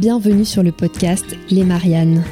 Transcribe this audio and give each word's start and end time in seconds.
Bienvenue 0.00 0.46
sur 0.46 0.62
le 0.62 0.72
podcast 0.72 1.26
Les 1.50 1.62
Mariannes. 1.62 2.24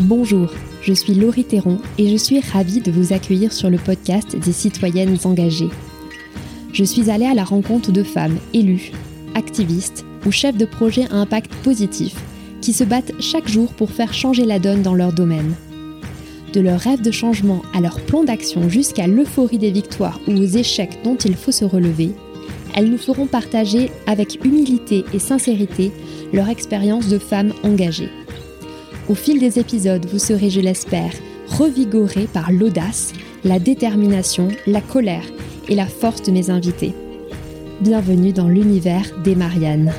Bonjour, 0.00 0.52
je 0.82 0.92
suis 0.92 1.14
Laurie 1.14 1.44
Théron 1.44 1.78
et 1.96 2.08
je 2.10 2.16
suis 2.16 2.40
ravie 2.40 2.80
de 2.80 2.90
vous 2.90 3.12
accueillir 3.12 3.52
sur 3.52 3.70
le 3.70 3.78
podcast 3.78 4.34
des 4.34 4.50
citoyennes 4.50 5.16
engagées. 5.22 5.70
Je 6.72 6.82
suis 6.82 7.08
allée 7.08 7.26
à 7.26 7.34
la 7.34 7.44
rencontre 7.44 7.92
de 7.92 8.02
femmes 8.02 8.36
élues, 8.52 8.90
activistes 9.36 10.04
ou 10.26 10.32
chefs 10.32 10.56
de 10.56 10.64
projets 10.64 11.06
à 11.12 11.14
impact 11.14 11.54
positif 11.62 12.16
qui 12.60 12.72
se 12.72 12.82
battent 12.82 13.12
chaque 13.20 13.46
jour 13.46 13.72
pour 13.74 13.92
faire 13.92 14.12
changer 14.12 14.44
la 14.44 14.58
donne 14.58 14.82
dans 14.82 14.96
leur 14.96 15.12
domaine. 15.12 15.54
De 16.52 16.60
leur 16.60 16.80
rêve 16.80 17.00
de 17.00 17.12
changement 17.12 17.62
à 17.76 17.80
leur 17.80 18.00
plan 18.00 18.24
d'action 18.24 18.68
jusqu'à 18.68 19.06
l'euphorie 19.06 19.58
des 19.58 19.70
victoires 19.70 20.18
ou 20.26 20.32
aux 20.32 20.42
échecs 20.42 20.98
dont 21.04 21.14
il 21.14 21.36
faut 21.36 21.52
se 21.52 21.64
relever, 21.64 22.10
elles 22.74 22.90
nous 22.90 22.98
feront 22.98 23.26
partager 23.26 23.90
avec 24.06 24.44
humilité 24.44 25.04
et 25.12 25.18
sincérité 25.18 25.92
leur 26.32 26.48
expérience 26.48 27.08
de 27.08 27.18
femmes 27.18 27.52
engagées. 27.62 28.10
Au 29.08 29.14
fil 29.14 29.38
des 29.38 29.58
épisodes, 29.58 30.06
vous 30.06 30.18
serez, 30.18 30.50
je 30.50 30.60
l'espère, 30.60 31.12
revigorés 31.48 32.26
par 32.32 32.50
l'audace, 32.50 33.12
la 33.44 33.58
détermination, 33.58 34.48
la 34.66 34.80
colère 34.80 35.24
et 35.68 35.74
la 35.74 35.86
force 35.86 36.22
de 36.22 36.32
mes 36.32 36.50
invités. 36.50 36.94
Bienvenue 37.80 38.32
dans 38.32 38.48
l'univers 38.48 39.04
des 39.22 39.34
Mariannes. 39.34 39.92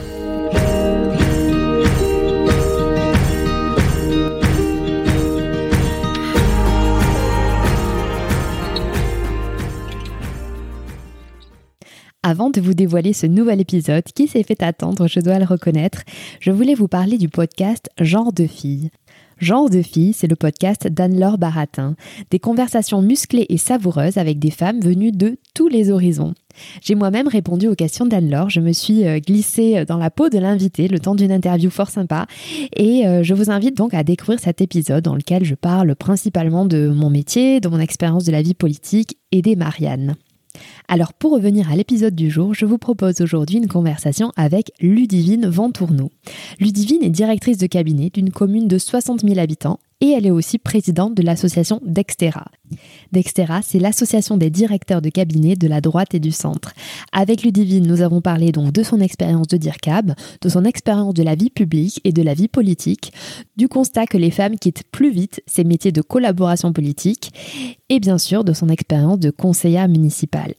Avant 12.28 12.50
de 12.50 12.60
vous 12.60 12.74
dévoiler 12.74 13.14
ce 13.14 13.28
nouvel 13.28 13.62
épisode 13.62 14.04
qui 14.06 14.28
s'est 14.28 14.42
fait 14.42 14.64
attendre, 14.64 15.08
je 15.08 15.20
dois 15.20 15.38
le 15.38 15.46
reconnaître, 15.46 16.02
je 16.40 16.50
voulais 16.50 16.74
vous 16.74 16.88
parler 16.88 17.20
du 17.20 17.30
podcast 17.30 17.88
Genre 18.02 18.34
de 18.34 18.48
fille. 18.48 18.90
Genre 19.38 19.70
de 19.70 19.84
fille, 19.84 20.12
c'est 20.12 20.26
le 20.26 20.36
podcast 20.36 20.88
d'Anne-Laure 20.88 21.38
Baratin, 21.38 21.96
des 22.32 22.40
conversations 22.40 23.04
musclées 23.04 23.46
et 23.50 23.60
savoureuses 23.60 24.18
avec 24.18 24.40
des 24.40 24.50
femmes 24.50 24.80
venues 24.80 25.12
de 25.12 25.38
tous 25.54 25.68
les 25.68 25.92
horizons. 25.92 26.34
J'ai 26.82 26.96
moi-même 26.96 27.28
répondu 27.28 27.68
aux 27.68 27.76
questions 27.76 28.08
d'Anne-Laure, 28.08 28.50
je 28.50 28.60
me 28.60 28.72
suis 28.72 29.06
euh, 29.06 29.20
glissée 29.20 29.86
dans 29.86 29.98
la 29.98 30.10
peau 30.10 30.30
de 30.30 30.40
l'invité 30.40 30.88
le 30.88 31.00
temps 31.00 31.14
d'une 31.14 31.32
interview 31.32 31.70
fort 31.70 31.92
sympa 31.92 32.26
et 32.76 33.06
euh, 33.06 33.22
je 33.22 33.36
vous 33.36 33.52
invite 33.52 33.78
donc 33.78 33.94
à 33.94 34.04
découvrir 34.04 34.40
cet 34.40 34.62
épisode 34.62 35.04
dans 35.04 35.16
lequel 35.16 35.46
je 35.46 35.54
parle 35.54 35.94
principalement 35.96 36.66
de 36.66 36.88
mon 36.88 37.12
métier, 37.12 37.60
de 37.60 37.68
mon 37.68 37.80
expérience 37.80 38.24
de 38.24 38.32
la 38.32 38.42
vie 38.42 38.56
politique 38.56 39.20
et 39.32 39.44
des 39.44 39.56
Mariannes. 39.56 40.16
Alors 40.88 41.14
pour 41.14 41.32
revenir 41.32 41.72
à 41.72 41.76
l'épisode 41.76 42.16
du 42.16 42.30
jour, 42.30 42.54
je 42.54 42.66
vous 42.66 42.78
propose 42.78 43.22
aujourd'hui 43.22 43.58
une 43.58 43.68
conversation 43.68 44.32
avec 44.36 44.72
Ludivine 44.80 45.48
Ventourneau. 45.48 46.12
Ludivine 46.60 47.04
est 47.04 47.10
directrice 47.10 47.58
de 47.58 47.68
cabinet 47.68 48.12
d'une 48.14 48.32
commune 48.32 48.68
de 48.68 48.78
60 48.78 49.22
000 49.22 49.40
habitants 49.40 49.80
et 50.02 50.10
elle 50.10 50.26
est 50.26 50.32
aussi 50.32 50.58
présidente 50.58 51.16
de 51.16 51.22
l'association 51.22 51.80
Dextera. 51.86 52.46
Dextera, 53.12 53.62
c'est 53.62 53.80
l'association 53.80 54.38
des 54.38 54.50
directeurs 54.50 55.02
de 55.02 55.10
cabinet 55.10 55.56
de 55.56 55.68
la 55.68 55.80
droite 55.80 56.14
et 56.14 56.20
du 56.20 56.32
centre. 56.32 56.74
Avec 57.14 57.44
Ludivine, 57.44 57.88
nous 57.88 58.02
avons 58.02 58.22
parlé 58.22 58.52
donc 58.52 58.74
de 58.74 58.84
son 58.84 59.00
expérience 59.00 59.48
de 59.48 59.58
DIRCAB, 59.58 60.14
de 60.42 60.50
son 60.50 60.66
expérience 60.66 61.14
de 61.14 61.24
la 61.24 61.36
vie 61.36 61.50
publique 61.50 62.02
et 62.04 62.12
de 62.12 62.22
la 62.22 62.34
vie 62.34 62.48
politique, 62.48 63.14
du 63.56 63.68
constat 63.68 64.06
que 64.06 64.18
les 64.18 64.32
femmes 64.32 64.58
quittent 64.58 64.84
plus 64.92 65.12
vite 65.12 65.42
ces 65.46 65.64
métiers 65.64 65.92
de 65.92 66.02
collaboration 66.02 66.74
politique 66.74 67.32
et 67.90 68.00
bien 68.00 68.18
sûr 68.18 68.44
de 68.44 68.54
son 68.54 68.68
expérience 68.68 69.20
de 69.20 69.30
conseillère 69.30 69.88
municipale. 69.88 70.56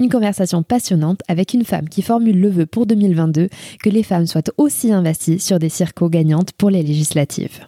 Une 0.00 0.08
conversation 0.08 0.62
passionnante 0.62 1.20
avec 1.28 1.54
une 1.54 1.64
femme 1.64 1.88
qui 1.88 2.02
formule 2.02 2.40
le 2.40 2.48
vœu 2.48 2.66
pour 2.66 2.86
2022 2.86 3.48
que 3.82 3.90
les 3.90 4.04
femmes 4.04 4.26
soient 4.26 4.42
aussi 4.56 4.92
investies 4.92 5.40
sur 5.40 5.58
des 5.58 5.68
circos 5.68 6.08
gagnantes 6.08 6.52
pour 6.52 6.70
les 6.70 6.82
législatives. 6.82 7.66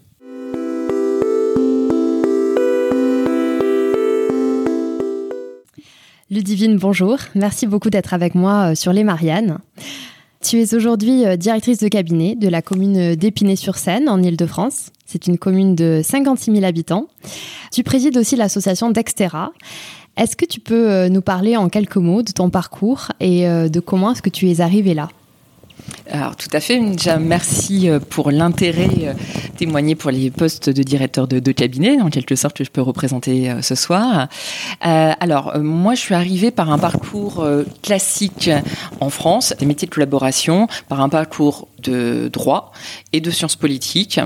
Ludivine, 6.32 6.76
bonjour. 6.76 7.18
Merci 7.34 7.66
beaucoup 7.66 7.90
d'être 7.90 8.14
avec 8.14 8.36
moi 8.36 8.70
euh, 8.70 8.74
sur 8.76 8.92
les 8.92 9.02
Mariannes. 9.02 9.58
Tu 10.40 10.60
es 10.60 10.74
aujourd'hui 10.76 11.26
euh, 11.26 11.36
directrice 11.36 11.78
de 11.78 11.88
cabinet 11.88 12.36
de 12.36 12.46
la 12.46 12.62
commune 12.62 13.16
d'Épinay-sur-Seine 13.16 14.08
en 14.08 14.22
Ile-de-France. 14.22 14.90
C'est 15.06 15.26
une 15.26 15.38
commune 15.38 15.74
de 15.74 16.02
56 16.04 16.52
000 16.52 16.64
habitants. 16.64 17.08
Tu 17.72 17.82
présides 17.82 18.16
aussi 18.16 18.36
l'association 18.36 18.92
Dextera. 18.92 19.50
Est-ce 20.16 20.36
que 20.36 20.44
tu 20.44 20.60
peux 20.60 20.88
euh, 20.88 21.08
nous 21.08 21.20
parler 21.20 21.56
en 21.56 21.68
quelques 21.68 21.96
mots 21.96 22.22
de 22.22 22.30
ton 22.30 22.48
parcours 22.48 23.08
et 23.18 23.42
de 23.48 23.80
comment 23.80 24.12
est-ce 24.12 24.22
que 24.22 24.30
tu 24.30 24.48
es 24.48 24.60
arrivée 24.60 24.94
là? 24.94 25.08
Alors 26.10 26.36
tout 26.36 26.48
à 26.52 26.60
fait. 26.60 26.80
Merci 27.20 27.88
euh, 27.88 28.00
pour 28.00 28.30
l'intérêt 28.30 28.88
euh, 29.02 29.14
témoigné 29.56 29.94
pour 29.94 30.10
les 30.10 30.30
postes 30.30 30.68
de 30.68 30.82
directeur 30.82 31.28
de, 31.28 31.52
cabinet, 31.52 32.00
en 32.00 32.10
quelque 32.10 32.34
sorte, 32.34 32.56
que 32.56 32.64
je 32.64 32.70
peux 32.70 32.80
représenter 32.80 33.50
euh, 33.50 33.62
ce 33.62 33.74
soir. 33.74 34.28
alors 34.80 35.58
moi, 35.58 35.94
je 35.94 36.00
suis 36.00 36.14
arrivée 36.14 36.50
par 36.50 36.70
un 36.70 36.78
parcours 36.78 37.46
classique 37.82 38.50
en 39.00 39.10
France, 39.10 39.54
des 39.58 39.66
métiers 39.66 39.86
de 39.86 39.92
collaboration, 39.92 40.66
par 40.88 41.00
un 41.00 41.08
parcours 41.08 41.68
de 41.82 42.28
droit 42.32 42.72
et 43.12 43.20
de 43.20 43.30
sciences 43.30 43.56
politiques, 43.56 44.20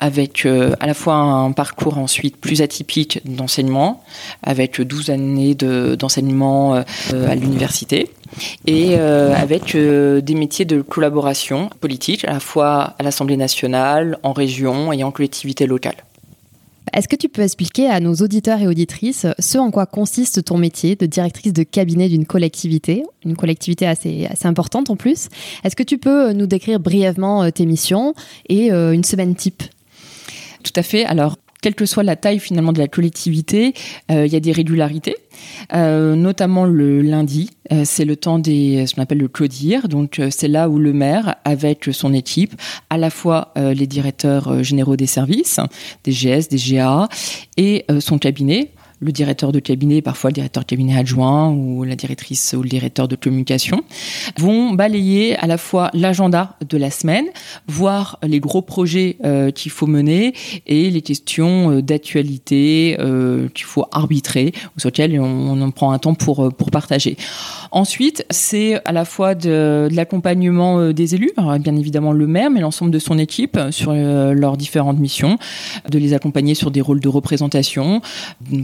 avec 0.00 0.46
à 0.46 0.86
la 0.86 0.94
fois 0.94 1.16
un 1.16 1.52
parcours 1.52 1.98
ensuite 1.98 2.36
plus 2.36 2.62
atypique 2.62 3.20
d'enseignement, 3.24 4.02
avec 4.42 4.80
12 4.80 5.10
années 5.10 5.54
d'enseignement 5.54 6.74
à 6.74 7.34
l'université 7.34 8.10
et 8.66 8.96
euh, 8.98 9.34
avec 9.34 9.74
euh, 9.74 10.20
des 10.20 10.34
métiers 10.34 10.64
de 10.64 10.82
collaboration 10.82 11.70
politique, 11.80 12.24
à 12.24 12.32
la 12.32 12.40
fois 12.40 12.94
à 12.98 13.02
l'Assemblée 13.02 13.36
nationale, 13.36 14.18
en 14.22 14.32
région 14.32 14.92
et 14.92 15.04
en 15.04 15.10
collectivité 15.10 15.66
locale. 15.66 15.96
Est-ce 16.92 17.08
que 17.08 17.16
tu 17.16 17.28
peux 17.28 17.42
expliquer 17.42 17.88
à 17.88 17.98
nos 17.98 18.14
auditeurs 18.14 18.60
et 18.60 18.68
auditrices 18.68 19.26
ce 19.38 19.58
en 19.58 19.70
quoi 19.70 19.86
consiste 19.86 20.44
ton 20.44 20.58
métier 20.58 20.94
de 20.94 21.06
directrice 21.06 21.52
de 21.52 21.64
cabinet 21.64 22.08
d'une 22.08 22.26
collectivité, 22.26 23.04
une 23.24 23.36
collectivité 23.36 23.86
assez, 23.86 24.26
assez 24.26 24.46
importante 24.46 24.90
en 24.90 24.96
plus? 24.96 25.28
Est-ce 25.64 25.74
que 25.74 25.82
tu 25.82 25.98
peux 25.98 26.32
nous 26.32 26.46
décrire 26.46 26.78
brièvement 26.78 27.42
euh, 27.42 27.50
tes 27.50 27.66
missions 27.66 28.14
et 28.48 28.70
une 28.70 29.04
semaine 29.04 29.34
type? 29.34 29.62
Tout 30.62 30.72
à 30.76 30.82
fait. 30.82 31.04
Alors, 31.04 31.36
quelle 31.64 31.74
que 31.74 31.86
soit 31.86 32.02
la 32.02 32.14
taille 32.14 32.40
finalement 32.40 32.74
de 32.74 32.78
la 32.78 32.88
collectivité, 32.88 33.72
il 34.10 34.26
y 34.26 34.36
a 34.36 34.40
des 34.40 34.52
régularités. 34.52 35.16
Euh, 35.72 36.14
notamment 36.14 36.64
le 36.64 37.00
lundi. 37.02 37.50
Euh, 37.72 37.82
c'est 37.84 38.04
le 38.04 38.16
temps 38.16 38.38
des 38.38 38.86
ce 38.86 38.94
qu'on 38.94 39.02
appelle 39.02 39.18
le 39.18 39.28
clodir. 39.28 39.88
Donc 39.88 40.18
euh, 40.18 40.28
c'est 40.30 40.48
là 40.48 40.68
où 40.68 40.78
le 40.78 40.92
maire, 40.92 41.36
avec 41.44 41.88
son 41.92 42.12
équipe, 42.12 42.54
à 42.90 42.98
la 42.98 43.10
fois 43.10 43.52
les 43.56 43.86
directeurs 43.86 44.62
généraux 44.62 44.96
des 44.96 45.06
services, 45.06 45.60
des 46.04 46.12
GS, 46.12 46.48
des 46.48 46.56
GA 46.56 47.08
et 47.56 47.84
son 48.00 48.18
cabinet 48.18 48.70
le 49.04 49.12
directeur 49.12 49.52
de 49.52 49.60
cabinet, 49.60 50.00
parfois 50.00 50.30
le 50.30 50.34
directeur 50.34 50.62
de 50.62 50.66
cabinet 50.66 50.96
adjoint 50.96 51.50
ou 51.50 51.84
la 51.84 51.94
directrice 51.94 52.54
ou 52.56 52.62
le 52.62 52.68
directeur 52.68 53.06
de 53.06 53.16
communication, 53.16 53.82
vont 54.38 54.72
balayer 54.72 55.36
à 55.36 55.46
la 55.46 55.58
fois 55.58 55.90
l'agenda 55.92 56.56
de 56.66 56.78
la 56.78 56.90
semaine, 56.90 57.26
voir 57.68 58.18
les 58.22 58.40
gros 58.40 58.62
projets 58.62 59.16
euh, 59.24 59.50
qu'il 59.50 59.70
faut 59.70 59.86
mener 59.86 60.32
et 60.66 60.88
les 60.90 61.02
questions 61.02 61.70
euh, 61.70 61.82
d'actualité 61.82 62.96
euh, 62.98 63.48
qu'il 63.48 63.66
faut 63.66 63.84
arbitrer 63.92 64.52
ou 64.74 64.80
sur 64.80 64.88
lesquelles 64.88 65.20
on, 65.20 65.60
en 65.60 65.70
prend 65.70 65.92
un 65.92 65.98
temps 65.98 66.14
pour, 66.14 66.50
pour 66.54 66.70
partager. 66.70 67.16
Ensuite, 67.72 68.24
c'est 68.30 68.80
à 68.86 68.92
la 68.92 69.04
fois 69.04 69.34
de, 69.34 69.88
de 69.90 69.94
l'accompagnement 69.94 70.92
des 70.92 71.14
élus, 71.14 71.32
bien 71.60 71.76
évidemment 71.76 72.12
le 72.12 72.26
maire, 72.26 72.50
mais 72.50 72.60
l'ensemble 72.60 72.90
de 72.90 72.98
son 72.98 73.18
équipe 73.18 73.58
sur 73.70 73.92
leurs 73.92 74.56
différentes 74.56 74.98
missions, 74.98 75.38
de 75.90 75.98
les 75.98 76.14
accompagner 76.14 76.54
sur 76.54 76.70
des 76.70 76.80
rôles 76.80 77.00
de 77.00 77.08
représentation 77.08 78.00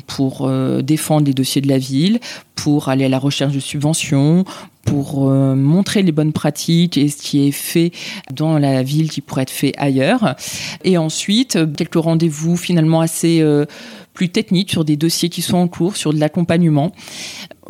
pour 0.07 0.30
euh, 0.43 0.83
défendre 0.83 1.27
les 1.27 1.35
dossiers 1.35 1.61
de 1.61 1.69
la 1.69 1.79
ville, 1.79 2.21
pour 2.55 2.89
aller 2.89 3.05
à 3.05 3.09
la 3.09 3.19
recherche 3.19 3.53
de 3.53 3.61
subventions, 3.61 4.45
pour 4.85 5.29
euh, 5.29 5.55
montrer 5.55 6.03
les 6.03 6.13
bonnes 6.13 6.33
pratiques 6.33 6.97
et 6.97 7.09
ce 7.09 7.17
qui 7.23 7.47
est 7.47 7.53
fait 7.53 7.93
dans 8.33 8.59
la 8.59 8.83
ville 8.83 9.11
qui 9.11 9.21
pourrait 9.21 9.43
être 9.43 9.51
fait 9.51 9.73
ailleurs. 9.77 10.37
Et 10.85 10.99
ensuite, 10.99 11.59
quelques 11.77 11.95
rendez-vous 11.95 12.57
finalement 12.57 13.01
assez 13.01 13.41
euh, 13.41 13.67
plus 14.15 14.29
techniques 14.29 14.71
sur 14.71 14.85
des 14.85 14.97
dossiers 14.97 15.29
qui 15.29 15.43
sont 15.43 15.59
en 15.59 15.69
cours, 15.69 15.97
sur 15.97 16.13
de 16.13 16.19
l'accompagnement. 16.19 16.93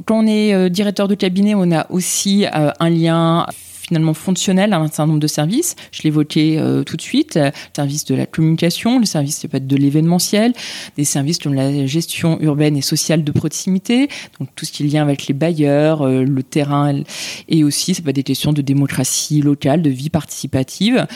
Quand 0.06 0.24
on 0.24 0.26
est 0.26 0.70
directeur 0.70 1.08
de 1.08 1.14
cabinet, 1.14 1.54
on 1.54 1.70
a 1.72 1.86
aussi 1.90 2.46
un 2.52 2.90
lien 2.90 3.46
finalement 3.90 4.14
fonctionnel 4.14 4.72
à 4.72 4.78
un 4.78 4.86
certain 4.86 5.08
nombre 5.08 5.18
de 5.18 5.26
services. 5.26 5.74
Je 5.90 6.02
l'évoquais 6.04 6.58
euh, 6.58 6.84
tout 6.84 6.96
de 6.96 7.02
suite, 7.02 7.34
le 7.34 7.50
service 7.74 8.04
de 8.04 8.14
la 8.14 8.24
communication, 8.24 9.00
le 9.00 9.04
service 9.04 9.44
peut 9.50 9.58
de 9.58 9.76
l'événementiel, 9.76 10.52
des 10.96 11.04
services 11.04 11.38
comme 11.38 11.54
la 11.54 11.86
gestion 11.86 12.40
urbaine 12.40 12.76
et 12.76 12.82
sociale 12.82 13.24
de 13.24 13.32
proximité, 13.32 14.08
donc 14.38 14.48
tout 14.54 14.64
ce 14.64 14.70
qui 14.70 14.84
est 14.84 14.86
lien 14.86 15.02
avec 15.02 15.26
les 15.26 15.34
bailleurs, 15.34 16.02
euh, 16.02 16.22
le 16.22 16.42
terrain, 16.44 17.02
et 17.48 17.64
aussi 17.64 17.94
ça 17.94 18.02
peut 18.02 18.10
être 18.10 18.16
des 18.16 18.22
questions 18.22 18.52
de 18.52 18.62
démocratie 18.62 19.42
locale, 19.42 19.82
de 19.82 19.90
vie 19.90 20.08
participative, 20.08 21.08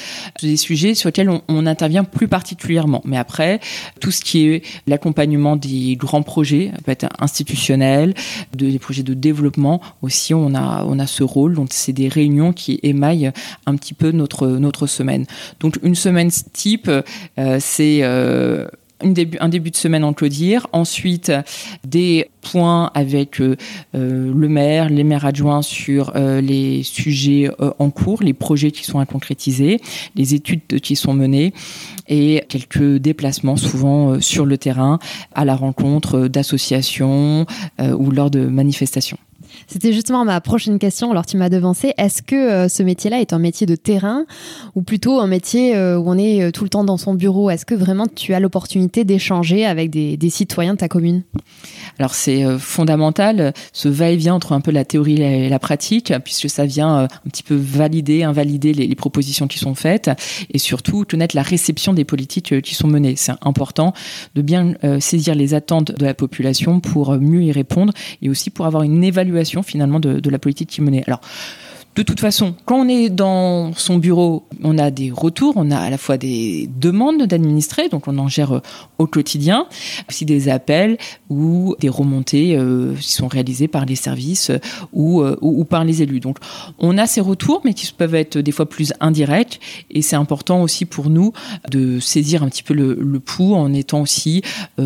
des 0.43 0.57
sujets 0.57 0.95
sur 0.95 1.11
lesquels 1.11 1.31
on, 1.31 1.65
intervient 1.65 2.05
plus 2.05 2.29
particulièrement. 2.29 3.03
Mais 3.05 3.17
après, 3.17 3.61
tout 4.01 4.11
ce 4.11 4.21
qui 4.21 4.49
est 4.49 4.63
l'accompagnement 4.87 5.55
des 5.57 5.95
grands 5.97 6.23
projets, 6.23 6.73
peut 6.85 6.91
être 6.91 7.07
institutionnel, 7.21 8.15
de, 8.53 8.69
des 8.69 8.79
projets 8.81 9.05
de 9.05 9.15
développement 9.15 9.81
aussi, 10.03 10.35
on 10.35 10.55
a, 10.55 10.85
on 10.85 10.99
a 10.99 11.07
ce 11.07 11.23
rôle. 11.23 11.55
Donc, 11.55 11.69
c'est 11.71 11.95
des 11.95 12.09
réunions 12.09 12.53
qui 12.53 12.64
émaillent 12.83 13.33
un 13.67 13.77
petit 13.77 13.95
peu 13.95 14.11
notre, 14.11 14.49
notre 14.49 14.87
semaine. 14.87 15.27
Donc, 15.61 15.79
une 15.83 15.95
semaine 15.95 16.31
type, 16.53 16.91
euh, 16.91 17.59
c'est 17.61 18.01
euh, 18.03 18.67
un 19.01 19.49
début 19.49 19.71
de 19.71 19.77
semaine 19.77 20.05
en 20.05 20.13
Clodière, 20.15 20.67
ensuite 20.73 21.33
des 21.87 22.31
points 22.41 22.91
avec 22.95 23.41
euh, 23.41 23.57
le 23.93 24.49
maire, 24.49 24.89
les 24.89 25.05
maires 25.05 25.27
adjoints 25.27 25.63
sur 25.63 26.13
les 26.15 26.83
sujets 26.85 27.51
en 27.79 27.91
cours, 27.91 28.23
les 28.23 28.33
projets 28.33 28.71
qui 28.71 28.85
sont 28.85 29.01
à 29.01 29.05
concrétiser, 29.05 29.81
les 30.15 30.35
études 30.35 30.81
qui 30.81 30.97
sont 30.97 31.13
menées 31.13 31.53
et 32.09 32.45
quelques 32.49 32.97
déplacements 32.97 33.57
souvent 33.57 34.21
sur 34.21 34.47
le 34.47 34.57
terrain 34.57 34.99
à 35.35 35.45
la 35.45 35.57
rencontre 35.57 36.29
d'associations 36.29 37.47
ou 37.81 38.11
lors 38.11 38.31
de 38.31 38.47
manifestations. 38.47 39.19
C'était 39.67 39.93
justement 39.93 40.25
ma 40.25 40.41
prochaine 40.41 40.79
question. 40.79 41.11
Alors 41.11 41.27
tu 41.27 41.37
m'as 41.37 41.49
devancé. 41.49 41.95
Est-ce 41.97 42.23
que 42.23 42.35
euh, 42.35 42.69
ce 42.69 42.83
métier-là 42.83 43.21
est 43.21 43.33
un 43.33 43.39
métier 43.39 43.67
de 43.67 43.77
terrain 43.77 44.25
ou 44.75 44.83
plutôt 44.83 45.21
un 45.21 45.27
métier 45.27 45.77
euh, 45.77 45.99
où 45.99 46.09
on 46.09 46.19
est 46.19 46.43
euh, 46.43 46.51
tout 46.51 46.65
le 46.65 46.71
temps 46.71 46.85
dans 46.85 46.97
son 46.97 47.15
bureau? 47.15 47.51
Est-ce 47.51 47.67
que 47.67 47.75
vraiment 47.75 48.07
tu 48.07 48.35
as 48.35 48.41
l'opportunité 48.41 49.05
d'échanger 49.05 49.65
avec 49.65 49.91
des, 49.91 50.31
citoyens 50.31 50.75
de 50.75 50.79
ta 50.79 50.89
commune? 50.89 51.23
Alors 51.99 52.15
c'est 52.15 52.59
fondamental 52.59 53.53
ce 53.73 53.89
va-et-vient 53.89 54.35
entre 54.35 54.53
un 54.53 54.61
peu 54.61 54.71
la 54.71 54.85
théorie 54.85 55.21
et 55.21 55.49
la 55.49 55.59
pratique, 55.59 56.13
puisque 56.25 56.51
ça 56.51 56.65
vient 56.65 57.05
un 57.05 57.31
petit 57.31 57.43
peu 57.43 57.55
valider, 57.55 58.25
invalider 58.25 58.73
les, 58.73 58.87
les 58.87 58.95
propositions 58.95 59.47
qui 59.47 59.59
sont 59.59 59.75
faites 59.75 60.11
et 60.51 60.59
surtout 60.59 61.05
connaître 61.09 61.37
la 61.37 61.43
réception 61.43 61.93
des 61.93 62.05
politiques 62.05 62.61
qui 62.63 62.75
sont 62.75 62.89
menées. 62.89 63.15
C'est 63.17 63.35
important 63.43 63.93
de 64.35 64.43
bien 64.43 64.75
saisir 64.99 65.35
les 65.35 65.55
attentes 65.55 65.93
de 65.93 66.05
la 66.05 66.15
population 66.15 66.81
pour 66.81 67.17
mieux 67.19 67.43
y 67.43 67.53
répondre 67.53 67.93
et 68.23 68.29
aussi 68.29 68.51
pour 68.51 68.67
avoir 68.67 68.83
une 68.83 69.05
évaluation 69.05 69.54
finalement 69.63 70.01
de, 70.01 70.31
la 70.31 70.39
politique 70.39 70.71
qui 70.71 70.81
menait. 70.81 71.05
Alors, 71.07 71.21
de 71.95 72.03
toute 72.03 72.19
façon, 72.19 72.55
quand 72.65 72.81
on 72.81 72.89
est 72.89 73.09
dans 73.09 73.73
son 73.75 73.99
bureau, 73.99 74.45
on 74.65 74.79
a 74.79 74.91
des 74.91 75.13
retours, 75.13 75.53
on 75.57 75.71
a 75.71 75.79
à 75.79 75.91
la 75.91 75.99
fois 75.99 76.17
des 76.17 76.69
demandes 76.81 77.23
d'administrer, 77.23 77.89
donc 77.89 78.09
on 78.09 78.19
en 78.19 78.27
gère 78.27 78.57
euh, 78.57 78.63
au 78.99 79.07
quotidien, 79.07 79.67
aussi 80.09 80.25
des 80.25 80.49
appels 80.49 80.99
ou 81.31 81.77
des 81.79 81.89
remontées 81.89 82.57
euh, 82.57 82.95
qui 82.99 83.13
sont 83.13 83.29
réalisées 83.29 83.69
par 83.69 83.85
les 83.85 83.95
services 83.95 84.51
euh, 84.51 84.59
ou, 84.93 85.23
ou, 85.41 85.65
par 85.65 85.85
les 85.85 86.03
élus. 86.03 86.19
Donc 86.19 86.39
on 86.79 86.99
a 86.99 87.07
ces 87.07 87.21
retours, 87.21 87.61
mais 87.65 87.75
qui 87.75 87.93
peuvent 87.93 88.15
être 88.17 88.39
des 88.39 88.53
fois 88.53 88.69
plus 88.69 88.93
indirects, 88.99 89.61
et 89.91 90.03
c'est 90.03 90.17
important 90.17 90.63
aussi 90.63 90.87
pour 90.87 91.11
nous 91.11 91.33
de 91.71 92.01
saisir 92.01 92.43
un 92.43 92.49
petit 92.49 92.65
peu 92.65 92.75
le, 92.75 93.21
pouls 93.21 93.55
en 93.55 93.73
étant 93.73 94.01
aussi 94.01 94.43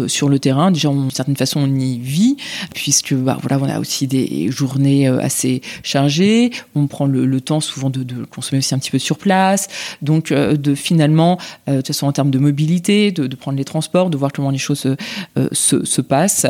sur 0.06 0.28
le 0.28 0.38
terrain. 0.38 0.70
Déjà, 0.70 0.90
d'une 0.90 1.10
certaine 1.10 1.36
façon, 1.36 1.60
on 1.60 1.74
y 1.74 1.98
vit, 1.98 2.36
puisque 2.74 3.14
bah, 3.14 3.38
voilà, 3.40 3.58
on 3.58 3.68
a 3.68 3.80
aussi 3.80 4.06
des 4.06 4.50
journées 4.50 5.06
assez 5.06 5.62
chargées, 5.82 6.50
le, 7.06 7.40
temps 7.40 7.60
souvent 7.60 7.90
de, 7.90 8.24
consommer 8.24 8.58
aussi 8.58 8.74
un 8.74 8.78
petit 8.78 8.90
peu 8.90 8.98
sur 8.98 9.18
place, 9.18 9.68
donc 10.02 10.32
euh, 10.32 10.56
de 10.56 10.74
finalement, 10.74 11.38
euh, 11.68 11.72
de 11.72 11.76
toute 11.78 11.88
façon 11.88 12.06
en 12.06 12.12
termes 12.12 12.30
de 12.30 12.38
mobilité, 12.38 13.12
de, 13.12 13.34
prendre 13.36 13.58
les 13.58 13.64
transports, 13.64 14.10
de 14.10 14.16
voir 14.16 14.32
comment 14.32 14.50
les 14.50 14.58
choses 14.58 14.86
euh, 14.86 15.48
se, 15.52 15.84
se, 15.84 16.00
passent. 16.00 16.46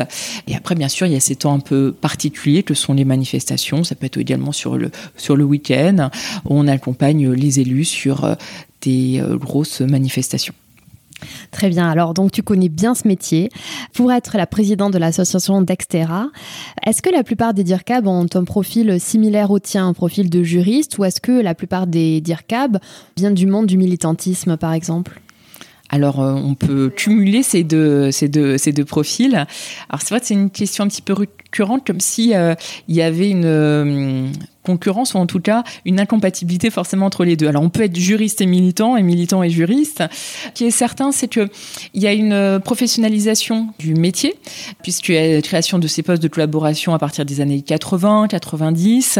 Et 0.47 0.55
après, 0.55 0.75
bien 0.75 0.87
sûr, 0.87 1.07
il 1.07 1.13
y 1.13 1.15
a 1.15 1.19
ces 1.19 1.35
temps 1.35 1.53
un 1.53 1.59
peu 1.59 1.91
particuliers 1.91 2.63
que 2.63 2.73
sont 2.73 2.93
les 2.93 3.05
manifestations. 3.05 3.83
Ça 3.83 3.95
peut 3.95 4.05
être 4.05 4.17
également 4.17 4.51
sur 4.51 4.77
le, 4.77 4.91
sur 5.17 5.35
le 5.35 5.43
week-end, 5.43 6.09
où 6.45 6.57
on 6.57 6.67
accompagne 6.67 7.31
les 7.31 7.59
élus 7.59 7.85
sur 7.85 8.35
des 8.81 9.21
grosses 9.39 9.81
manifestations. 9.81 10.53
Très 11.51 11.69
bien. 11.69 11.89
Alors, 11.89 12.13
donc, 12.13 12.31
tu 12.31 12.43
connais 12.43 12.69
bien 12.69 12.95
ce 12.95 13.07
métier. 13.07 13.49
Pour 13.93 14.11
être 14.11 14.37
la 14.37 14.47
présidente 14.47 14.93
de 14.93 14.97
l'association 14.97 15.61
Dextera, 15.61 16.29
est-ce 16.85 17.01
que 17.01 17.09
la 17.09 17.23
plupart 17.23 17.53
des 17.53 17.63
DIRCAB 17.63 18.07
ont 18.07 18.27
un 18.33 18.43
profil 18.43 18.99
similaire 18.99 19.51
au 19.51 19.59
tien, 19.59 19.87
un 19.87 19.93
profil 19.93 20.29
de 20.29 20.43
juriste, 20.43 20.97
ou 20.97 21.05
est-ce 21.05 21.21
que 21.21 21.31
la 21.31 21.55
plupart 21.55 21.87
des 21.87 22.21
DIRCAB 22.21 22.79
viennent 23.17 23.33
du 23.33 23.47
monde 23.47 23.67
du 23.67 23.77
militantisme, 23.77 24.57
par 24.57 24.73
exemple? 24.73 25.19
Alors, 25.89 26.21
euh, 26.21 26.33
on 26.33 26.53
peut 26.53 26.91
cumuler 26.95 27.41
ces 27.41 27.63
deux, 27.63 28.11
ces 28.11 28.27
deux, 28.27 28.57
ces 28.57 28.71
deux 28.71 28.85
profils. 28.85 29.33
Alors, 29.33 30.01
c'est 30.01 30.09
vrai 30.09 30.19
que 30.19 30.27
c'est 30.27 30.35
une 30.35 30.51
question 30.51 30.83
un 30.83 30.87
petit 30.87 31.01
peu 31.01 31.13
récurrente, 31.13 31.85
comme 31.85 31.99
si 31.99 32.35
euh, 32.35 32.53
il 32.87 32.95
y 32.95 33.01
avait 33.01 33.29
une, 33.29 33.45
euh, 33.45 34.27
concurrence 34.69 35.15
ou 35.15 35.17
en 35.17 35.25
tout 35.25 35.39
cas 35.39 35.63
une 35.85 35.99
incompatibilité 35.99 36.69
forcément 36.69 37.07
entre 37.07 37.25
les 37.25 37.35
deux. 37.35 37.47
Alors 37.47 37.63
on 37.63 37.69
peut 37.69 37.83
être 37.83 37.95
juriste 37.95 38.39
et 38.41 38.45
militant 38.45 38.97
et 38.97 39.03
militant 39.03 39.41
et 39.41 39.49
juriste. 39.49 40.03
Ce 40.11 40.51
qui 40.53 40.65
est 40.65 40.71
certain, 40.71 41.11
c'est 41.11 41.27
que 41.27 41.49
il 41.95 42.03
y 42.03 42.07
a 42.07 42.13
une 42.13 42.59
professionnalisation 42.63 43.69
du 43.79 43.95
métier 43.95 44.35
puisqu'il 44.83 45.15
y 45.15 45.17
a 45.17 45.35
la 45.35 45.41
création 45.41 45.79
de 45.79 45.87
ces 45.87 46.03
postes 46.03 46.21
de 46.21 46.27
collaboration 46.27 46.93
à 46.93 46.99
partir 46.99 47.25
des 47.25 47.41
années 47.41 47.61
80, 47.61 48.27
90 48.27 49.19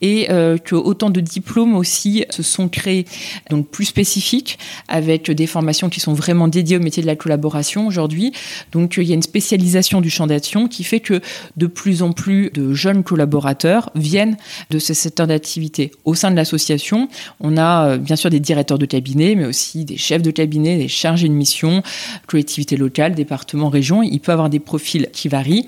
et 0.00 0.30
euh, 0.30 0.56
que 0.56 0.74
autant 0.74 1.10
de 1.10 1.20
diplômes 1.20 1.76
aussi 1.76 2.24
se 2.30 2.42
sont 2.42 2.68
créés 2.68 3.04
donc 3.50 3.68
plus 3.68 3.84
spécifiques 3.84 4.58
avec 4.88 5.30
des 5.30 5.46
formations 5.46 5.90
qui 5.90 6.00
sont 6.00 6.14
vraiment 6.14 6.48
dédiées 6.48 6.78
au 6.78 6.80
métier 6.80 7.02
de 7.02 7.06
la 7.06 7.16
collaboration 7.16 7.86
aujourd'hui. 7.86 8.32
Donc 8.72 8.96
il 8.96 9.04
y 9.04 9.12
a 9.12 9.14
une 9.14 9.22
spécialisation 9.22 10.00
du 10.00 10.08
champ 10.08 10.26
d'action 10.26 10.68
qui 10.68 10.84
fait 10.84 11.00
que 11.00 11.20
de 11.56 11.66
plus 11.66 12.02
en 12.02 12.12
plus 12.12 12.50
de 12.50 12.72
jeunes 12.72 13.02
collaborateurs 13.02 13.90
viennent 13.94 14.36
de 14.70 14.78
ce 14.86 14.94
secteur 14.94 15.26
d'activité. 15.26 15.90
Au 16.04 16.14
sein 16.14 16.30
de 16.30 16.36
l'association, 16.36 17.08
on 17.40 17.56
a 17.56 17.88
euh, 17.88 17.98
bien 17.98 18.16
sûr 18.16 18.30
des 18.30 18.40
directeurs 18.40 18.78
de 18.78 18.86
cabinet, 18.86 19.34
mais 19.34 19.46
aussi 19.46 19.84
des 19.84 19.96
chefs 19.96 20.22
de 20.22 20.30
cabinet, 20.30 20.78
des 20.78 20.88
chargés 20.88 21.28
de 21.28 21.34
mission, 21.34 21.82
collectivités 22.26 22.76
locales, 22.76 23.14
départements, 23.14 23.68
régions. 23.68 24.02
Il 24.02 24.20
peut 24.20 24.32
avoir 24.32 24.50
des 24.50 24.60
profils 24.60 25.08
qui 25.12 25.28
varient. 25.28 25.66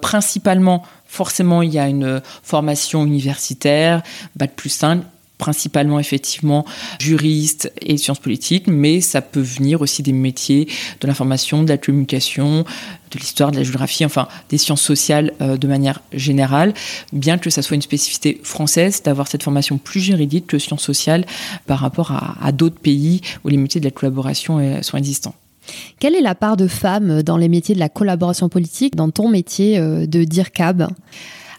Principalement, 0.00 0.82
forcément, 1.06 1.62
il 1.62 1.72
y 1.72 1.78
a 1.78 1.88
une 1.88 2.20
formation 2.42 3.04
universitaire, 3.04 4.02
bac 4.34 4.52
plus 4.56 4.70
5, 4.70 5.02
principalement 5.38 5.98
effectivement 5.98 6.64
juriste 6.98 7.72
et 7.80 7.96
sciences 7.98 8.18
politiques, 8.18 8.66
mais 8.66 9.00
ça 9.00 9.20
peut 9.20 9.40
venir 9.40 9.80
aussi 9.82 10.02
des 10.02 10.12
métiers 10.12 10.68
de 11.00 11.06
l'information, 11.06 11.62
de 11.62 11.68
la 11.68 11.78
communication, 11.78 12.64
de 13.10 13.18
l'histoire, 13.18 13.50
de 13.50 13.56
la 13.56 13.62
géographie, 13.62 14.04
enfin 14.04 14.28
des 14.48 14.58
sciences 14.58 14.82
sociales 14.82 15.32
euh, 15.40 15.56
de 15.56 15.68
manière 15.68 16.00
générale, 16.12 16.74
bien 17.12 17.38
que 17.38 17.50
ça 17.50 17.62
soit 17.62 17.74
une 17.74 17.82
spécificité 17.82 18.40
française 18.42 19.02
d'avoir 19.02 19.28
cette 19.28 19.42
formation 19.42 19.78
plus 19.78 20.00
juridique 20.00 20.46
que 20.46 20.58
sciences 20.58 20.82
sociales 20.82 21.24
par 21.66 21.78
rapport 21.78 22.12
à, 22.12 22.52
d'autres 22.52 22.78
pays 22.78 23.20
où 23.44 23.48
les 23.48 23.56
métiers 23.56 23.80
de 23.80 23.86
la 23.86 23.90
collaboration 23.90 24.58
euh, 24.58 24.82
sont 24.82 24.96
existants. 24.96 25.34
Quelle 25.98 26.14
est 26.14 26.20
la 26.20 26.34
part 26.34 26.56
de 26.56 26.68
femmes 26.68 27.22
dans 27.22 27.36
les 27.36 27.48
métiers 27.48 27.74
de 27.74 27.80
la 27.80 27.88
collaboration 27.88 28.48
politique, 28.48 28.94
dans 28.94 29.10
ton 29.10 29.28
métier 29.28 29.78
euh, 29.78 30.06
de 30.06 30.24
DIRCAB? 30.24 30.88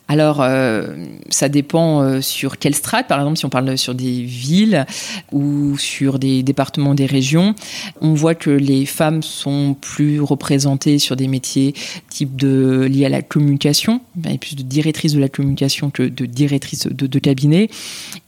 Alors, 0.07 0.41
euh, 0.41 0.95
ça 1.29 1.49
dépend 1.49 2.01
euh, 2.01 2.21
sur 2.21 2.57
quelle 2.57 2.75
strate. 2.75 3.07
Par 3.07 3.19
exemple, 3.19 3.37
si 3.37 3.45
on 3.45 3.49
parle 3.49 3.77
sur 3.77 3.93
des 3.93 4.21
villes 4.21 4.85
ou 5.31 5.77
sur 5.77 6.17
des 6.17 6.43
départements, 6.43 6.95
des 6.95 7.05
régions, 7.05 7.55
on 7.99 8.13
voit 8.13 8.35
que 8.35 8.49
les 8.49 8.85
femmes 8.85 9.21
sont 9.21 9.75
plus 9.79 10.21
représentées 10.21 10.97
sur 10.99 11.15
des 11.15 11.27
métiers 11.27 11.73
type 12.09 12.35
de 12.35 12.87
liés 12.89 13.05
à 13.05 13.09
la 13.09 13.21
communication, 13.21 14.01
et 14.29 14.37
plus 14.37 14.55
de 14.55 14.63
directrice 14.63 15.13
de 15.13 15.19
la 15.19 15.29
communication 15.29 15.89
que 15.89 16.03
de 16.03 16.25
directrice 16.25 16.87
de, 16.87 17.19
cabinet. 17.19 17.69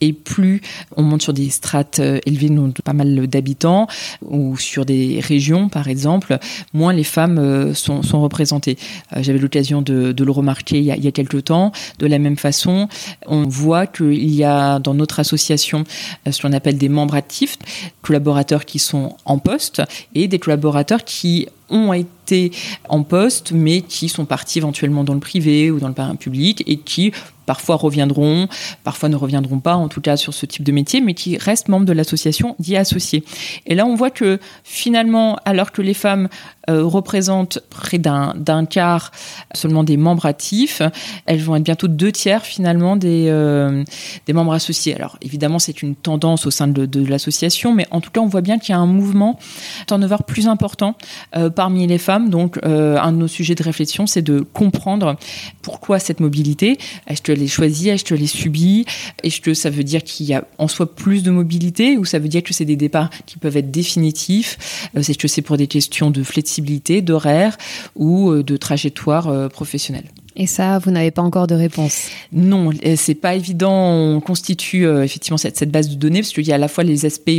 Et 0.02 0.14
plus 0.14 0.62
on 0.98 1.04
monte 1.04 1.22
sur 1.22 1.34
des 1.34 1.50
strates 1.50 2.00
euh, 2.00 2.20
élevées, 2.26 2.50
donc 2.50 2.82
pas 2.82 2.94
mal 2.94 3.28
d'habitants, 3.28 3.88
ou 4.22 4.58
sur 4.58 4.86
des 4.86 5.20
régions, 5.22 5.70
par 5.70 5.88
exemple, 5.88 6.40
moins 6.74 6.92
les 6.92 7.04
femmes 7.04 7.74
sont, 7.74 8.02
représentées. 8.20 8.78
J'avais 9.16 9.40
l'occasion 9.40 9.82
de, 9.82 10.14
le 10.18 10.32
remarquer 10.32 10.80
il 10.80 10.84
y, 10.84 10.92
a, 10.92 10.96
il 10.96 11.12
temps. 11.42 11.69
De 12.00 12.08
la 12.08 12.20
même 12.20 12.38
façon, 12.38 12.88
on 13.26 13.44
voit 13.48 13.88
qu'il 13.88 14.34
y 14.34 14.44
a 14.44 14.80
dans 14.80 14.94
notre 14.94 15.20
association 15.20 15.84
euh, 16.28 16.32
ce 16.32 16.42
qu'on 16.42 16.54
appelle 16.54 16.78
des 16.78 16.90
membres 16.90 17.16
actifs, 17.16 17.58
collaborateurs 18.02 18.66
qui 18.66 18.80
sont 18.80 19.16
en 19.26 19.38
poste 19.38 19.82
et 20.16 20.28
des 20.28 20.40
collaborateurs 20.40 21.04
qui 21.04 21.48
ont 21.70 21.94
été 21.94 22.52
en 22.88 23.04
poste, 23.04 23.52
mais 23.52 23.82
qui 23.82 24.10
sont 24.10 24.26
partis 24.26 24.58
éventuellement 24.58 25.04
dans 25.04 25.14
le 25.14 25.20
privé 25.20 25.72
ou 25.72 25.80
dans 25.80 25.88
le 25.88 26.16
public 26.16 26.64
et 26.66 26.78
qui 26.78 27.12
parfois 27.50 27.78
reviendront, 27.78 28.48
parfois 28.84 29.10
ne 29.10 29.16
reviendront 29.16 29.60
pas, 29.60 29.74
en 29.74 29.88
tout 29.88 30.02
cas 30.02 30.18
sur 30.18 30.36
ce 30.36 30.46
type 30.46 30.64
de 30.64 30.72
métier, 30.72 31.02
mais 31.02 31.16
qui 31.16 31.36
restent 31.36 31.68
membres 31.68 31.88
de 31.88 31.94
l'association 31.94 32.56
d'y 32.60 32.78
associés. 32.78 33.24
Et 33.66 33.74
là, 33.74 33.88
on 33.88 33.96
voit 33.96 34.12
que 34.12 34.38
finalement, 34.64 35.36
alors 35.46 35.72
que 35.72 35.82
les 35.82 35.96
femmes 35.96 36.30
euh, 36.70 36.84
représentent 36.84 37.58
près 37.72 37.98
d'un 37.98 38.66
quart 38.66 39.10
seulement 39.56 39.84
des 39.84 39.98
membres 39.98 40.28
actifs, 40.28 40.84
elles 41.26 41.40
vont 41.40 41.56
être 41.56 41.64
bientôt 41.64 41.88
deux 41.88 42.12
tiers 42.12 42.46
finalement 42.46 42.96
des, 42.96 43.26
euh, 43.30 43.84
des 44.28 44.34
membres 44.34 44.54
associés. 44.54 44.94
Alors 44.94 45.18
évidemment, 45.24 45.58
c'est 45.58 45.82
une 45.82 45.96
tendance 45.96 46.46
au 46.46 46.52
sein 46.52 46.68
de, 46.68 46.86
de 46.86 47.04
l'association, 47.04 47.74
mais 47.74 47.88
en 47.90 48.00
tout 48.00 48.12
cas, 48.12 48.22
on 48.22 48.28
voit 48.28 48.42
bien 48.42 48.60
qu'il 48.60 48.74
y 48.74 48.78
a 48.78 48.80
un 48.80 48.86
mouvement 48.86 49.40
turnover 49.88 50.18
plus 50.28 50.48
important 50.48 50.94
euh, 51.36 51.50
parmi 51.50 51.88
les 51.88 51.98
femmes. 51.98 52.30
Donc, 52.30 52.60
un 52.64 53.12
de 53.12 53.18
nos 53.18 53.28
sujets 53.28 53.56
de 53.56 53.64
réflexion, 53.64 54.06
c'est 54.06 54.22
de 54.22 54.42
comprendre 54.42 55.16
pourquoi 55.64 55.98
cette 55.98 56.20
mobilité. 56.20 56.78
Est-ce 57.08 57.24
que 57.24 57.39
les 57.40 57.48
choisis, 57.48 58.04
que 58.04 58.16
je 58.16 58.22
les 58.22 58.28
subis. 58.28 58.86
Est-ce 59.24 59.42
que 59.42 59.54
ça 59.54 59.70
veut 59.70 59.84
dire 59.84 60.04
qu'il 60.04 60.26
y 60.26 60.34
a 60.34 60.46
en 60.58 60.68
soi 60.68 60.94
plus 60.94 61.24
de 61.24 61.32
mobilité 61.32 61.98
ou 61.98 62.06
ça 62.06 62.20
veut 62.20 62.28
dire 62.28 62.44
que 62.44 62.54
c'est 62.54 62.66
des 62.66 62.76
départs 62.76 63.10
qui 63.26 63.38
peuvent 63.38 63.58
être 63.58 63.72
définitifs? 63.72 64.90
Est-ce 64.96 65.18
que 65.18 65.28
c'est 65.28 65.42
pour 65.42 65.58
des 65.58 65.68
questions 65.68 66.12
de 66.12 66.24
flexibilité, 66.24 67.02
d'horaire 67.02 67.58
ou 67.96 68.32
euh, 68.32 68.44
de 68.44 68.58
trajectoire 68.58 69.28
euh, 69.28 69.50
professionnelle 69.50 70.06
et 70.40 70.48
ça, 70.48 70.80
vous 70.80 70.90
n'avez 70.90 71.12
pas 71.12 71.22
encore 71.22 71.46
de 71.46 71.54
réponse 71.54 72.08
Non, 72.32 72.72
c'est 72.96 73.14
pas 73.14 73.36
évident. 73.36 73.92
On 73.92 74.22
constitue 74.22 74.88
euh, 74.88 75.04
effectivement 75.04 75.38
cette, 75.38 75.58
cette, 75.58 75.70
base 75.70 75.90
de 75.90 75.96
données 75.96 76.22
parce 76.22 76.34
qu'il 76.34 76.48
y 76.48 76.52
a 76.52 76.56
à 76.56 76.58
la 76.58 76.68
fois 76.68 76.84
les 76.84 77.06
aspects 77.06 77.30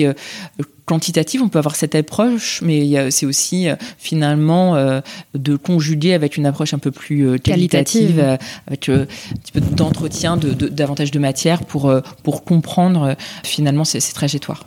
quantitatif, 0.90 1.40
on 1.40 1.49
peut 1.49 1.61
avoir 1.61 1.76
cette 1.76 1.95
approche, 1.95 2.62
mais 2.62 3.12
c'est 3.12 3.25
aussi 3.25 3.69
euh, 3.69 3.76
finalement 3.97 4.75
euh, 4.75 5.00
de 5.35 5.54
conjuguer 5.54 6.14
avec 6.14 6.37
une 6.37 6.47
approche 6.47 6.75
un 6.75 6.80
peu 6.80 6.90
plus 6.90 7.28
euh, 7.28 7.38
qualitative, 7.38 8.19
avec 8.66 8.88
un 8.88 9.07
petit 9.07 9.52
peu 9.52 9.61
d'entretien, 9.61 10.37
de, 10.37 10.50
davantage 10.50 11.12
de 11.12 11.21
matière 11.21 11.64
pour, 11.64 11.95
pour 12.25 12.42
comprendre 12.42 13.14
finalement 13.45 13.85
ces, 13.85 14.00
trajectoires. 14.12 14.66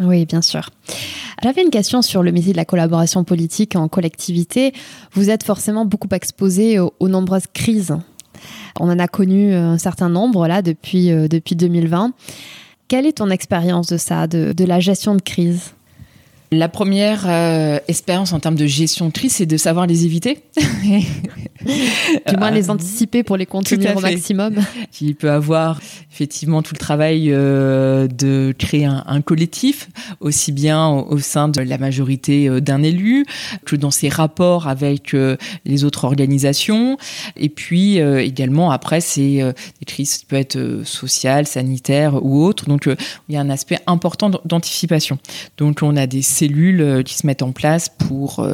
Oui, 0.00 0.24
bien 0.26 0.42
sûr. 0.42 0.70
J'avais 1.42 1.62
une 1.62 1.70
question 1.70 2.02
sur 2.02 2.22
le 2.22 2.32
métier 2.32 2.52
de 2.52 2.56
la 2.56 2.64
collaboration 2.64 3.24
politique 3.24 3.76
en 3.76 3.88
collectivité. 3.88 4.72
Vous 5.12 5.30
êtes 5.30 5.42
forcément 5.42 5.84
beaucoup 5.84 6.08
exposé 6.12 6.78
aux, 6.78 6.92
aux 7.00 7.08
nombreuses 7.08 7.46
crises. 7.52 7.96
On 8.78 8.88
en 8.88 8.98
a 8.98 9.08
connu 9.08 9.54
un 9.54 9.78
certain 9.78 10.08
nombre 10.08 10.46
là 10.48 10.62
depuis, 10.62 11.08
depuis 11.28 11.56
2020. 11.56 12.12
Quelle 12.90 13.06
est 13.06 13.18
ton 13.18 13.30
expérience 13.30 13.86
de 13.86 13.96
ça, 13.96 14.26
de, 14.26 14.64
la 14.64 14.80
gestion 14.80 15.14
de 15.14 15.22
crise? 15.22 15.74
La 16.50 16.68
première 16.68 17.22
euh, 17.28 17.78
expérience 17.86 18.32
en 18.32 18.40
termes 18.40 18.56
de 18.56 18.66
gestion 18.66 19.06
de 19.06 19.12
crise, 19.12 19.34
c'est 19.34 19.46
de 19.46 19.56
savoir 19.56 19.86
les 19.86 20.06
éviter. 20.06 20.42
du 22.28 22.36
moins 22.36 22.50
les 22.50 22.68
euh, 22.68 22.72
anticiper 22.72 23.22
pour 23.22 23.36
les 23.36 23.46
contenir 23.46 23.96
au 23.96 24.00
maximum. 24.00 24.56
Il 25.00 25.14
peut 25.14 25.30
avoir 25.30 25.80
effectivement 26.12 26.62
tout 26.62 26.74
le 26.74 26.78
travail 26.78 27.30
euh, 27.30 28.06
de 28.08 28.54
créer 28.58 28.84
un, 28.84 29.20
collectif, 29.20 29.88
aussi 30.20 30.52
bien 30.52 30.88
au, 30.88 31.18
sein 31.18 31.48
de 31.48 31.60
la 31.60 31.78
majorité 31.78 32.48
euh, 32.48 32.60
d'un 32.60 32.82
élu 32.82 33.26
que 33.64 33.76
dans 33.76 33.90
ses 33.90 34.08
rapports 34.08 34.68
avec 34.68 35.14
les 35.64 35.84
autres 35.84 36.04
organisations. 36.04 36.96
Et 37.36 37.48
puis 37.48 37.98
également 37.98 38.70
après, 38.70 39.00
c'est 39.00 39.38
des 39.78 39.84
crises 39.86 40.18
qui 40.18 40.26
peuvent 40.26 40.40
être 40.40 40.82
sociales, 40.84 41.46
sanitaires 41.46 42.24
ou 42.24 42.42
autres. 42.44 42.66
Donc 42.66 42.86
il 43.28 43.34
y 43.34 43.36
a 43.38 43.40
un 43.40 43.50
aspect 43.50 43.78
important 43.86 44.30
d'anticipation. 44.44 45.18
Donc 45.58 45.80
on 45.82 45.96
a 45.96 46.06
des 46.06 46.22
cellules 46.22 47.02
qui 47.04 47.14
se 47.14 47.26
mettent 47.26 47.42
en 47.42 47.52
place 47.52 47.88
pour 47.88 48.46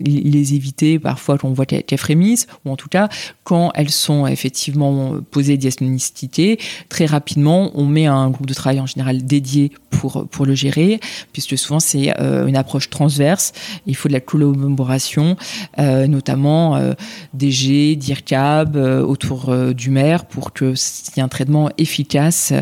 les 0.00 0.54
éviter 0.54 0.98
parfois 0.98 1.38
quand 1.38 1.48
on 1.48 1.52
voit 1.52 1.66
qu'elles 1.66 1.98
frémissent, 1.98 2.21
ou 2.64 2.70
en 2.70 2.76
tout 2.76 2.88
cas 2.88 3.08
quand 3.44 3.72
elles 3.74 3.90
sont 3.90 4.26
effectivement 4.26 5.14
posées 5.30 5.56
diagnostiquées, 5.56 6.58
très 6.88 7.06
rapidement 7.06 7.70
on 7.74 7.84
met 7.84 8.06
un 8.06 8.30
groupe 8.30 8.46
de 8.46 8.54
travail 8.54 8.80
en 8.80 8.86
général 8.86 9.24
dédié 9.24 9.72
pour, 9.90 10.26
pour 10.28 10.46
le 10.46 10.54
gérer, 10.54 11.00
puisque 11.32 11.56
souvent 11.56 11.80
c'est 11.80 12.18
euh, 12.20 12.46
une 12.46 12.56
approche 12.56 12.90
transverse, 12.90 13.52
il 13.86 13.94
faut 13.94 14.08
de 14.08 14.12
la 14.12 14.20
collaboration, 14.20 15.36
euh, 15.78 16.06
notamment 16.06 16.76
euh, 16.76 16.94
DG, 17.34 17.96
DIRCAB, 17.96 18.76
autour 18.76 19.54
du 19.74 19.90
maire, 19.90 20.24
pour 20.24 20.52
qu'il 20.52 20.74
y 21.16 21.20
ait 21.20 21.22
un 21.22 21.28
traitement 21.28 21.70
efficace 21.78 22.52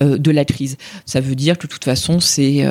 de 0.00 0.30
la 0.30 0.44
crise. 0.44 0.76
Ça 1.04 1.20
veut 1.20 1.34
dire 1.34 1.58
que 1.58 1.66
de 1.66 1.72
toute 1.72 1.84
façon 1.84 2.20
c'est 2.20 2.64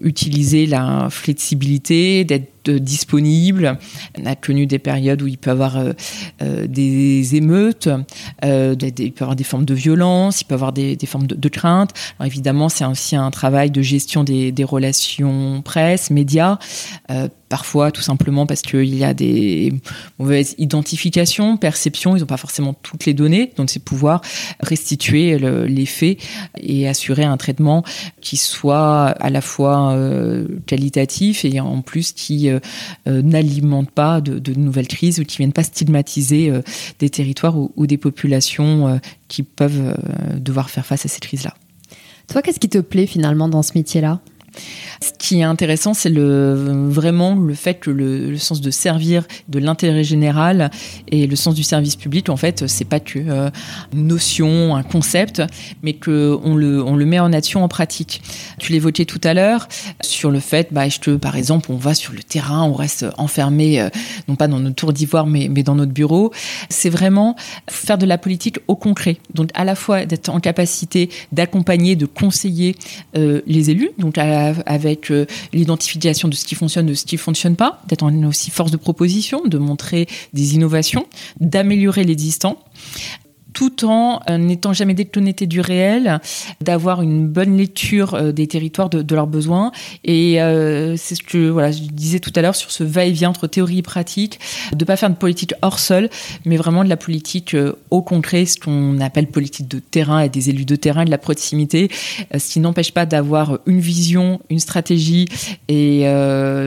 utiliser 0.00 0.66
la 0.66 1.08
flexibilité, 1.10 2.24
d'être 2.24 2.55
disponible. 2.70 3.78
On 4.18 4.26
a 4.26 4.36
connu 4.36 4.66
des 4.66 4.78
périodes 4.78 5.22
où 5.22 5.26
il 5.26 5.38
peut 5.38 5.50
y 5.50 5.52
avoir 5.52 5.76
euh, 5.76 5.92
euh, 6.42 6.66
des 6.66 7.36
émeutes, 7.36 7.88
euh, 8.44 8.74
il 8.80 9.12
peut 9.12 9.20
y 9.20 9.22
avoir 9.22 9.36
des 9.36 9.44
formes 9.44 9.64
de 9.64 9.74
violence, 9.74 10.40
il 10.40 10.44
peut 10.44 10.54
y 10.54 10.56
avoir 10.56 10.72
des, 10.72 10.98
formes 11.06 11.26
de, 11.26 11.48
crainte. 11.48 11.90
Évidemment, 12.24 12.68
c'est 12.68 12.84
aussi 12.84 13.16
un 13.16 13.30
travail 13.30 13.70
de 13.70 13.82
gestion 13.82 14.24
des 14.24 14.52
relations 14.64 15.62
presse, 15.62 16.10
médias 16.10 16.58
parfois 17.48 17.90
tout 17.90 18.02
simplement 18.02 18.46
parce 18.46 18.62
qu'il 18.62 18.94
y 18.94 19.04
a 19.04 19.14
des 19.14 19.72
mauvaises 20.18 20.54
identifications, 20.58 21.56
perceptions, 21.56 22.16
ils 22.16 22.20
n'ont 22.20 22.26
pas 22.26 22.36
forcément 22.36 22.74
toutes 22.74 23.06
les 23.06 23.14
données, 23.14 23.52
donc 23.56 23.70
c'est 23.70 23.82
pouvoir 23.82 24.20
restituer 24.60 25.38
les 25.38 25.86
faits 25.86 26.18
et 26.58 26.88
assurer 26.88 27.24
un 27.24 27.36
traitement 27.36 27.84
qui 28.20 28.36
soit 28.36 29.06
à 29.08 29.30
la 29.30 29.40
fois 29.40 29.92
euh, 29.92 30.46
qualitatif 30.66 31.44
et 31.44 31.60
en 31.60 31.82
plus 31.82 32.12
qui 32.12 32.48
euh, 32.48 32.58
euh, 33.08 33.22
n'alimente 33.22 33.90
pas 33.90 34.20
de, 34.20 34.54
nouvelles 34.54 34.88
crises 34.88 35.20
ou 35.20 35.24
qui 35.24 35.38
viennent 35.38 35.52
pas 35.52 35.62
stigmatiser 35.62 36.52
des 36.98 37.10
territoires 37.10 37.56
ou, 37.58 37.72
ou 37.76 37.86
des 37.86 37.98
populations 37.98 39.00
qui 39.28 39.42
peuvent 39.42 39.96
devoir 40.36 40.70
faire 40.70 40.86
face 40.86 41.04
à 41.04 41.08
ces 41.08 41.20
crises-là. 41.20 41.54
Toi, 42.28 42.42
qu'est-ce 42.42 42.60
qui 42.60 42.68
te 42.68 42.78
plaît 42.78 43.06
finalement 43.06 43.48
dans 43.48 43.62
ce 43.62 43.72
métier-là? 43.74 44.20
Ce 45.00 45.10
qui 45.18 45.40
est 45.40 45.44
intéressant, 45.44 45.94
c'est 45.94 46.12
vraiment 46.12 47.34
le 47.34 47.54
fait 47.54 47.74
que 47.74 47.90
le, 47.90 48.36
sens 48.38 48.60
de 48.60 48.70
servir, 48.70 49.24
de 49.48 49.58
l'intérêt 49.58 50.04
général 50.04 50.70
et 51.08 51.26
le 51.26 51.36
sens 51.36 51.54
du 51.54 51.62
service 51.62 51.96
public, 51.96 52.28
en 52.28 52.36
fait, 52.36 52.66
c'est 52.66 52.84
pas 52.84 53.00
que 53.00 53.18
euh, 53.18 53.50
notion, 53.94 54.76
un 54.76 54.82
concept, 54.82 55.42
mais 55.82 55.94
que 55.94 56.38
on 56.42 56.54
le, 56.56 57.06
met 57.06 57.18
en 57.18 57.32
action, 57.32 57.62
en 57.62 57.68
pratique. 57.68 58.22
Tu 58.58 58.72
l'évoquais 58.72 59.04
tout 59.04 59.20
à 59.24 59.34
l'heure 59.34 59.68
sur 60.00 60.30
le 60.30 60.40
fait, 60.40 60.68
bah, 60.72 60.88
que, 60.88 61.16
par 61.16 61.36
exemple, 61.36 61.70
on 61.70 61.76
va 61.76 61.94
sur 61.94 62.12
le 62.12 62.22
terrain, 62.22 62.62
on 62.64 62.72
reste 62.72 63.06
enfermé, 63.18 63.80
euh, 63.80 63.88
non 64.28 64.36
pas 64.36 64.48
dans 64.48 64.60
notre 64.60 64.76
tour 64.76 64.92
d'ivoire, 64.92 65.26
mais, 65.26 65.48
dans 65.48 65.74
notre 65.74 65.92
bureau. 65.92 66.32
C'est 66.68 66.90
vraiment 66.90 67.36
faire 67.68 67.98
de 67.98 68.06
la 68.06 68.18
politique 68.18 68.58
au 68.68 68.76
concret. 68.76 69.18
Donc, 69.34 69.50
à 69.54 69.64
la 69.64 69.74
fois 69.74 70.06
d'être 70.06 70.28
en 70.28 70.40
capacité 70.40 71.10
d'accompagner, 71.32 71.96
de 71.96 72.06
conseiller 72.06 72.76
euh, 73.16 73.40
les 73.46 73.70
élus, 73.70 73.90
avec 74.66 75.10
euh, 75.10 75.26
l'identification 75.52 76.28
de 76.28 76.34
ce 76.34 76.44
qui 76.44 76.54
fonctionne, 76.54 76.86
de 76.86 76.94
ce 76.94 77.04
qui 77.04 77.16
ne 77.16 77.20
fonctionne 77.20 77.56
pas, 77.56 77.82
d'être 77.88 78.04
aussi 78.26 78.50
force 78.50 78.70
de 78.70 78.76
proposition, 78.76 79.42
de 79.44 79.58
montrer 79.58 80.06
des 80.32 80.54
innovations, 80.54 81.06
d'améliorer 81.40 82.04
l'existant 82.04 82.58
tout 83.56 83.86
en 83.86 84.20
euh, 84.28 84.36
n'étant 84.36 84.74
jamais 84.74 84.92
déconnecté 84.92 85.46
du 85.46 85.62
réel, 85.62 86.20
d'avoir 86.60 87.00
une 87.00 87.26
bonne 87.26 87.56
lecture 87.56 88.12
euh, 88.12 88.30
des 88.30 88.46
territoires, 88.46 88.90
de, 88.90 89.14
leurs 89.14 89.26
besoins. 89.26 89.72
Et 90.04 90.42
euh, 90.42 90.94
c'est 90.98 91.14
ce 91.14 91.22
que 91.22 91.48
voilà, 91.48 91.70
je 91.70 91.80
disais 91.80 92.20
tout 92.20 92.32
à 92.36 92.42
l'heure 92.42 92.54
sur 92.54 92.70
ce 92.70 92.84
va-et-vient 92.84 93.30
entre 93.30 93.46
théorie 93.46 93.78
et 93.78 93.82
pratique, 93.82 94.40
de 94.74 94.84
pas 94.84 94.96
faire 94.96 95.08
de 95.08 95.14
politique 95.14 95.54
hors 95.62 95.78
sol, 95.78 96.10
mais 96.44 96.58
vraiment 96.58 96.84
de 96.84 96.90
la 96.90 96.98
politique 96.98 97.56
au 97.90 98.02
concret, 98.02 98.44
ce 98.44 98.60
qu'on 98.60 99.00
appelle 99.00 99.28
politique 99.28 99.68
de 99.68 99.78
terrain 99.78 100.20
et 100.20 100.28
des 100.28 100.50
élus 100.50 100.66
de 100.66 100.76
terrain, 100.76 101.06
de 101.06 101.10
la 101.10 101.16
proximité, 101.16 101.90
ce 102.36 102.52
qui 102.52 102.60
n'empêche 102.60 102.92
pas 102.92 103.06
d'avoir 103.06 103.58
une 103.64 103.80
vision, 103.80 104.38
une 104.50 104.60
stratégie 104.60 105.28
et 105.68 106.00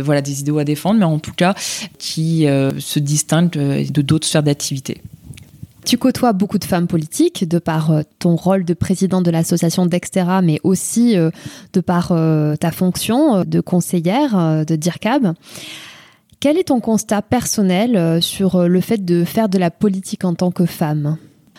voilà 0.03 0.21
des 0.21 0.39
idéaux 0.39 0.57
à 0.57 0.63
défendre, 0.63 0.99
mais 0.99 1.05
en 1.05 1.19
tout 1.19 1.33
cas 1.33 1.53
qui 1.99 2.45
se 2.45 2.99
distingue 2.99 3.51
de 3.51 4.01
d'autres 4.01 4.25
sphères 4.25 4.41
d'activité. 4.41 5.01
Tu 5.85 5.97
côtoies 5.97 6.33
beaucoup 6.33 6.57
de 6.57 6.65
femmes 6.65 6.87
politiques 6.87 7.47
de 7.47 7.57
par 7.57 7.91
euh, 7.91 8.01
ton 8.19 8.35
rôle 8.35 8.65
de 8.65 8.73
présidente 8.73 9.23
de 9.23 9.31
l'association 9.31 9.85
Dextera, 9.85 10.41
mais 10.41 10.59
aussi 10.63 11.17
euh, 11.17 11.31
de 11.73 11.81
par 11.81 12.11
euh, 12.11 12.55
ta 12.55 12.71
fonction 12.71 13.43
de 13.45 13.61
conseillère 13.61 14.65
de 14.65 14.75
DIRCAB. 14.75 15.33
Quel 16.39 16.57
est 16.57 16.65
ton 16.65 16.79
constat 16.79 17.21
personnel 17.21 18.21
sur 18.21 18.67
le 18.67 18.81
fait 18.81 19.03
de 19.03 19.25
faire 19.25 19.49
de 19.49 19.57
la 19.57 19.71
politique 19.71 20.23
en 20.23 20.35
tant 20.35 20.51
que 20.51 20.65
femme? 20.65 21.17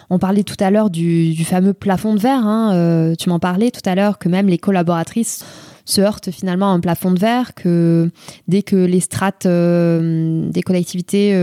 On 0.08 0.18
parlait 0.18 0.42
tout 0.42 0.56
à 0.58 0.70
l'heure 0.70 0.88
du, 0.88 1.36
fameux 1.44 1.74
plafond 1.74 2.14
de 2.14 2.18
verre. 2.18 2.46
Hein, 2.46 3.12
tu 3.18 3.28
m'en 3.28 3.38
parlais 3.38 3.70
tout 3.70 3.82
à 3.84 3.94
l'heure 3.94 4.18
que 4.18 4.30
même 4.30 4.48
les 4.48 4.56
collaboratrices 4.56 5.44
se 5.84 6.00
heurtent 6.00 6.30
finalement 6.30 6.70
à 6.70 6.74
un 6.74 6.80
plafond 6.80 7.10
de 7.10 7.18
verre, 7.18 7.54
que 7.54 8.10
dès 8.48 8.62
que 8.62 8.76
les 8.76 9.00
strates 9.00 9.46
des 9.46 10.62
collectivités 10.62 11.38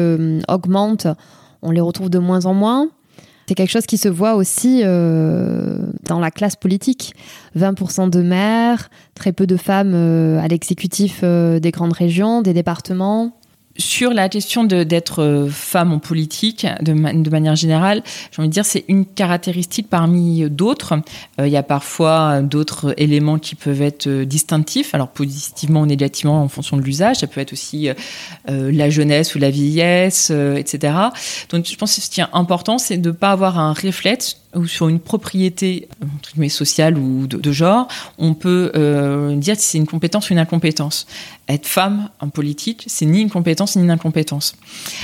augmentent, 0.48 1.08
on 1.62 1.72
les 1.72 1.82
retrouve 1.82 2.10
de 2.10 2.20
moins 2.20 2.46
en 2.46 2.54
moins. 2.54 2.90
C'est 3.48 3.56
quelque 3.56 3.72
chose 3.72 3.86
qui 3.86 3.98
se 3.98 4.10
voit 4.10 4.36
aussi 4.36 4.82
euh, 4.84 5.78
dans 6.04 6.20
la 6.20 6.32
classe 6.32 6.58
politique. 6.58 7.16
20% 7.58 8.10
de 8.10 8.22
maires, 8.22 8.90
très 9.16 9.32
peu 9.32 9.48
de 9.48 9.56
femmes 9.56 9.94
euh, 9.94 10.42
à 10.42 10.48
l'exécutif 10.50 11.22
euh, 11.24 11.60
des 11.60 11.72
grandes 11.72 11.94
régions, 11.94 12.42
des 12.42 12.54
départements. 12.54 13.38
Sur 13.78 14.12
la 14.12 14.28
question 14.28 14.64
d'être 14.64 15.22
euh, 15.22 15.50
femme 15.50 15.94
en 15.94 16.00
politique, 16.00 16.66
de, 16.82 16.94
manière 16.94 17.56
générale, 17.56 18.02
j'ai 18.32 18.42
envie 18.42 18.50
de 18.50 18.54
dire 18.54 18.66
c'est 18.66 18.86
une 18.88 19.06
caractéristique 19.06 19.88
parmi 19.88 20.50
d'autres. 20.50 20.96
Euh, 21.40 21.48
il 21.48 21.54
y 21.54 21.58
a 21.58 21.64
parfois 21.64 22.42
d'autres 22.42 22.96
éléments 22.98 23.38
qui 23.38 23.54
peuvent 23.54 23.84
être 23.84 24.08
euh, 24.08 24.26
distinctifs, 24.26 24.96
alors 24.96 25.10
positivement 25.10 25.82
ou 25.82 25.86
négativement 25.86 26.42
en 26.42 26.48
fonction 26.48 26.78
de 26.78 26.82
l'usage. 26.82 27.18
Ça 27.18 27.28
peut 27.28 27.40
être 27.40 27.54
aussi 27.54 27.90
la 28.48 28.90
jeunesse 28.90 29.36
ou 29.36 29.40
la 29.40 29.50
vieillesse, 29.50 30.32
etc. 30.32 30.94
Donc 31.50 31.66
je 31.66 31.76
pense 31.76 31.96
que 31.96 32.02
ce 32.02 32.10
qui 32.10 32.22
est 32.22 32.26
important, 32.34 32.78
c'est 32.78 32.98
de 32.98 33.10
ne 33.10 33.16
pas 33.16 33.32
avoir 33.32 33.60
un 33.60 33.74
réflexe 33.74 34.38
ou 34.56 34.66
sur 34.66 34.88
une 34.88 35.00
propriété 35.00 35.88
sociale 36.50 36.98
ou 36.98 37.28
de, 37.28 37.52
genre, 37.52 37.88
on 38.18 38.34
peut 38.34 38.72
euh, 38.76 39.36
dire 39.36 39.56
si 39.58 39.68
c'est 39.68 39.78
une 39.78 39.88
compétence 39.88 40.30
ou 40.30 40.34
une 40.34 40.40
incompétence. 40.40 41.06
Être 41.50 41.68
femme 41.68 42.10
en 42.20 42.30
politique, 42.30 42.84
c'est 42.88 43.06
ni 43.06 43.22
une 43.22 43.30
compétence 43.30 43.76
ni 43.76 43.84
une 43.84 43.92
incompétence. 43.92 44.56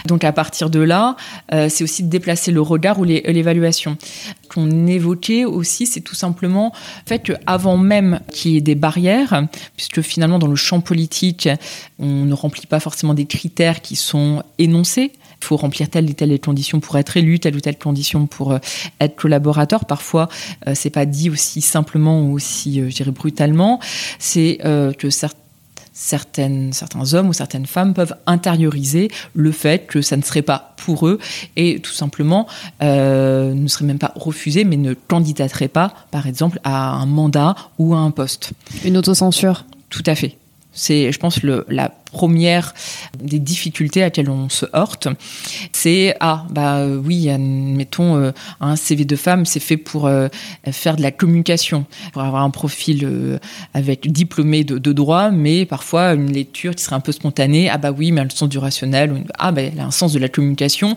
Donc 0.06 0.24
à 0.24 0.32
partir 0.32 0.70
de 0.70 0.80
là, 0.80 1.16
euh, 1.54 1.68
c'est 1.70 1.84
aussi 1.84 2.04
de 2.04 2.10
déplacer 2.10 2.52
le 2.52 2.62
regard 2.62 3.00
ou 3.00 3.04
l'évaluation. 3.04 3.98
Qu'on 4.50 4.88
évoquait 4.88 5.46
aussi, 5.46 5.86
c'est 5.88 6.02
tout 6.02 6.16
simplement 6.16 6.74
le 7.06 7.10
fait 7.10 7.20
qu'avant 7.20 7.78
même 7.78 8.20
qu'il 8.32 8.52
y 8.52 8.58
ait 8.58 8.62
des 8.62 8.76
barrières, 8.76 9.48
puisque 9.76 10.02
finalement 10.02 10.40
dans 10.40 10.48
le 10.48 10.56
champ 10.56 10.82
politique, 10.82 11.50
on 12.00 12.26
ne 12.26 12.34
remplit 12.34 12.68
pas 12.68 12.80
forcément 12.80 13.14
des 13.14 13.26
critères 13.26 13.82
qui 13.82 13.96
sont 13.96 14.44
énoncés, 14.58 15.12
il 15.44 15.46
faut 15.46 15.58
remplir 15.58 15.90
telle 15.90 16.10
et 16.10 16.14
telle 16.14 16.40
condition 16.40 16.80
pour 16.80 16.98
être 16.98 17.18
élu, 17.18 17.40
telle 17.40 17.56
ou 17.58 17.60
telle 17.60 17.78
condition 17.78 18.28
pour 18.28 18.54
euh, 18.54 18.60
être 19.02 19.16
collaborateur. 19.18 19.84
Parfois, 19.84 20.30
euh, 20.68 20.72
c'est 20.74 20.90
pas 20.90 21.06
dit 21.06 21.30
aussi 21.30 21.60
simplement 21.60 22.22
ou 22.22 22.34
aussi, 22.34 22.80
euh, 22.80 22.90
je 22.90 22.96
dirais, 22.96 23.12
brutalement. 23.12 23.80
C'est 24.20 24.60
que 24.98 25.10
certains 25.10 25.40
certaines, 25.94 26.74
certains 26.74 27.14
hommes 27.14 27.30
ou 27.30 27.34
certaines 27.34 27.68
femmes 27.68 27.94
peuvent 27.94 28.16
intérioriser 28.26 29.10
le 29.36 29.52
fait 29.52 29.86
que 29.86 30.02
ça 30.02 30.18
ne 30.18 30.24
serait 30.24 30.42
pas 30.42 30.74
pour 30.78 31.08
eux 31.08 31.20
et 31.56 31.80
tout 31.80 31.92
simplement 31.92 32.48
euh, 32.82 33.54
ne 33.54 33.68
seraient 33.68 33.86
même 33.86 34.00
pas 34.00 34.12
refusés 34.16 34.64
mais 34.64 34.76
ne 34.76 34.96
candidateraient 34.96 35.68
pas 35.68 35.94
par 36.10 36.28
exemple 36.28 36.60
à 36.64 36.94
un 36.94 37.06
mandat 37.06 37.56
ou 37.78 37.94
à 37.94 38.00
un 38.00 38.10
poste. 38.10 38.54
Une 38.84 38.98
autocensure 38.98 39.66
Tout 39.90 40.04
à 40.08 40.16
fait. 40.16 40.38
C'est, 40.74 41.12
je 41.12 41.20
pense, 41.20 41.44
le, 41.44 41.66
la 41.70 41.90
première 41.90 42.74
des 43.20 43.40
difficultés 43.40 44.02
à 44.02 44.06
laquelle 44.06 44.30
on 44.30 44.48
se 44.50 44.66
heurte. 44.76 45.08
C'est 45.72 46.16
ah 46.20 46.46
bah 46.50 46.86
oui, 46.88 47.28
mettons 47.38 48.18
euh, 48.18 48.32
un 48.62 48.76
CV 48.76 49.04
de 49.04 49.16
femme, 49.16 49.46
c'est 49.46 49.60
fait 49.60 49.78
pour 49.78 50.06
euh, 50.06 50.28
faire 50.72 50.96
de 50.96 51.02
la 51.02 51.12
communication, 51.12 51.86
pour 52.14 52.22
avoir 52.22 52.44
un 52.44 52.52
profil 52.52 53.02
euh, 53.04 53.40
avec 53.74 54.12
diplômé 54.12 54.64
de, 54.64 54.94
droit, 54.94 55.32
mais 55.32 55.66
parfois 55.66 56.14
une 56.14 56.32
lecture 56.32 56.76
qui 56.76 56.84
serait 56.84 56.96
un 56.96 57.02
peu 57.02 57.12
spontanée. 57.12 57.70
Ah 57.70 57.78
bah 57.78 57.92
oui, 57.92 58.12
mais 58.12 58.22
elle 58.22 58.28
a 58.28 58.30
sens 58.30 58.50
du 58.50 58.60
rationnel. 58.60 59.12
Ou, 59.12 59.24
ah 59.40 59.52
bah 59.52 59.64
elle 59.64 59.80
a 59.80 59.86
un 59.86 59.92
sens 59.92 60.14
de 60.14 60.20
la 60.20 60.30
communication 60.30 60.96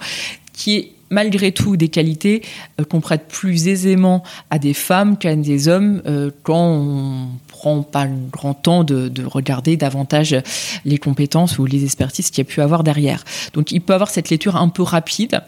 qui 0.52 0.76
est 0.76 0.92
malgré 1.11 1.52
tout 1.52 1.76
des 1.76 1.88
qualités 1.88 2.42
euh, 2.80 2.85
qu'on 2.85 3.00
prête 3.00 3.28
plus 3.28 3.68
aisément 3.68 4.23
à 4.50 4.59
des 4.59 4.75
femmes 4.75 5.16
qu'à 5.16 5.35
des 5.37 5.68
hommes 5.68 6.02
euh, 6.06 6.30
quand 6.42 6.59
on 6.59 7.28
prend 7.56 7.82
pas 7.82 8.04
le 8.04 8.14
grand 8.30 8.52
temps 8.54 8.84
de, 8.84 9.08
de, 9.08 9.25
regarder 9.25 9.76
davantage 9.76 10.36
les 10.84 10.98
compétences 10.98 11.58
ou 11.58 11.64
les 11.64 11.84
expertises 11.84 12.30
qu'il 12.30 12.44
y 12.44 12.46
a 12.46 12.50
pu 12.50 12.60
avoir 12.60 12.84
derrière. 12.84 13.25
Donc 13.54 13.72
il 13.72 13.80
peut 13.80 13.94
avoir 13.94 14.10
cette 14.10 14.28
lecture 14.28 14.56
un 14.56 14.68
peu 14.68 14.82
rapide, 14.82 15.40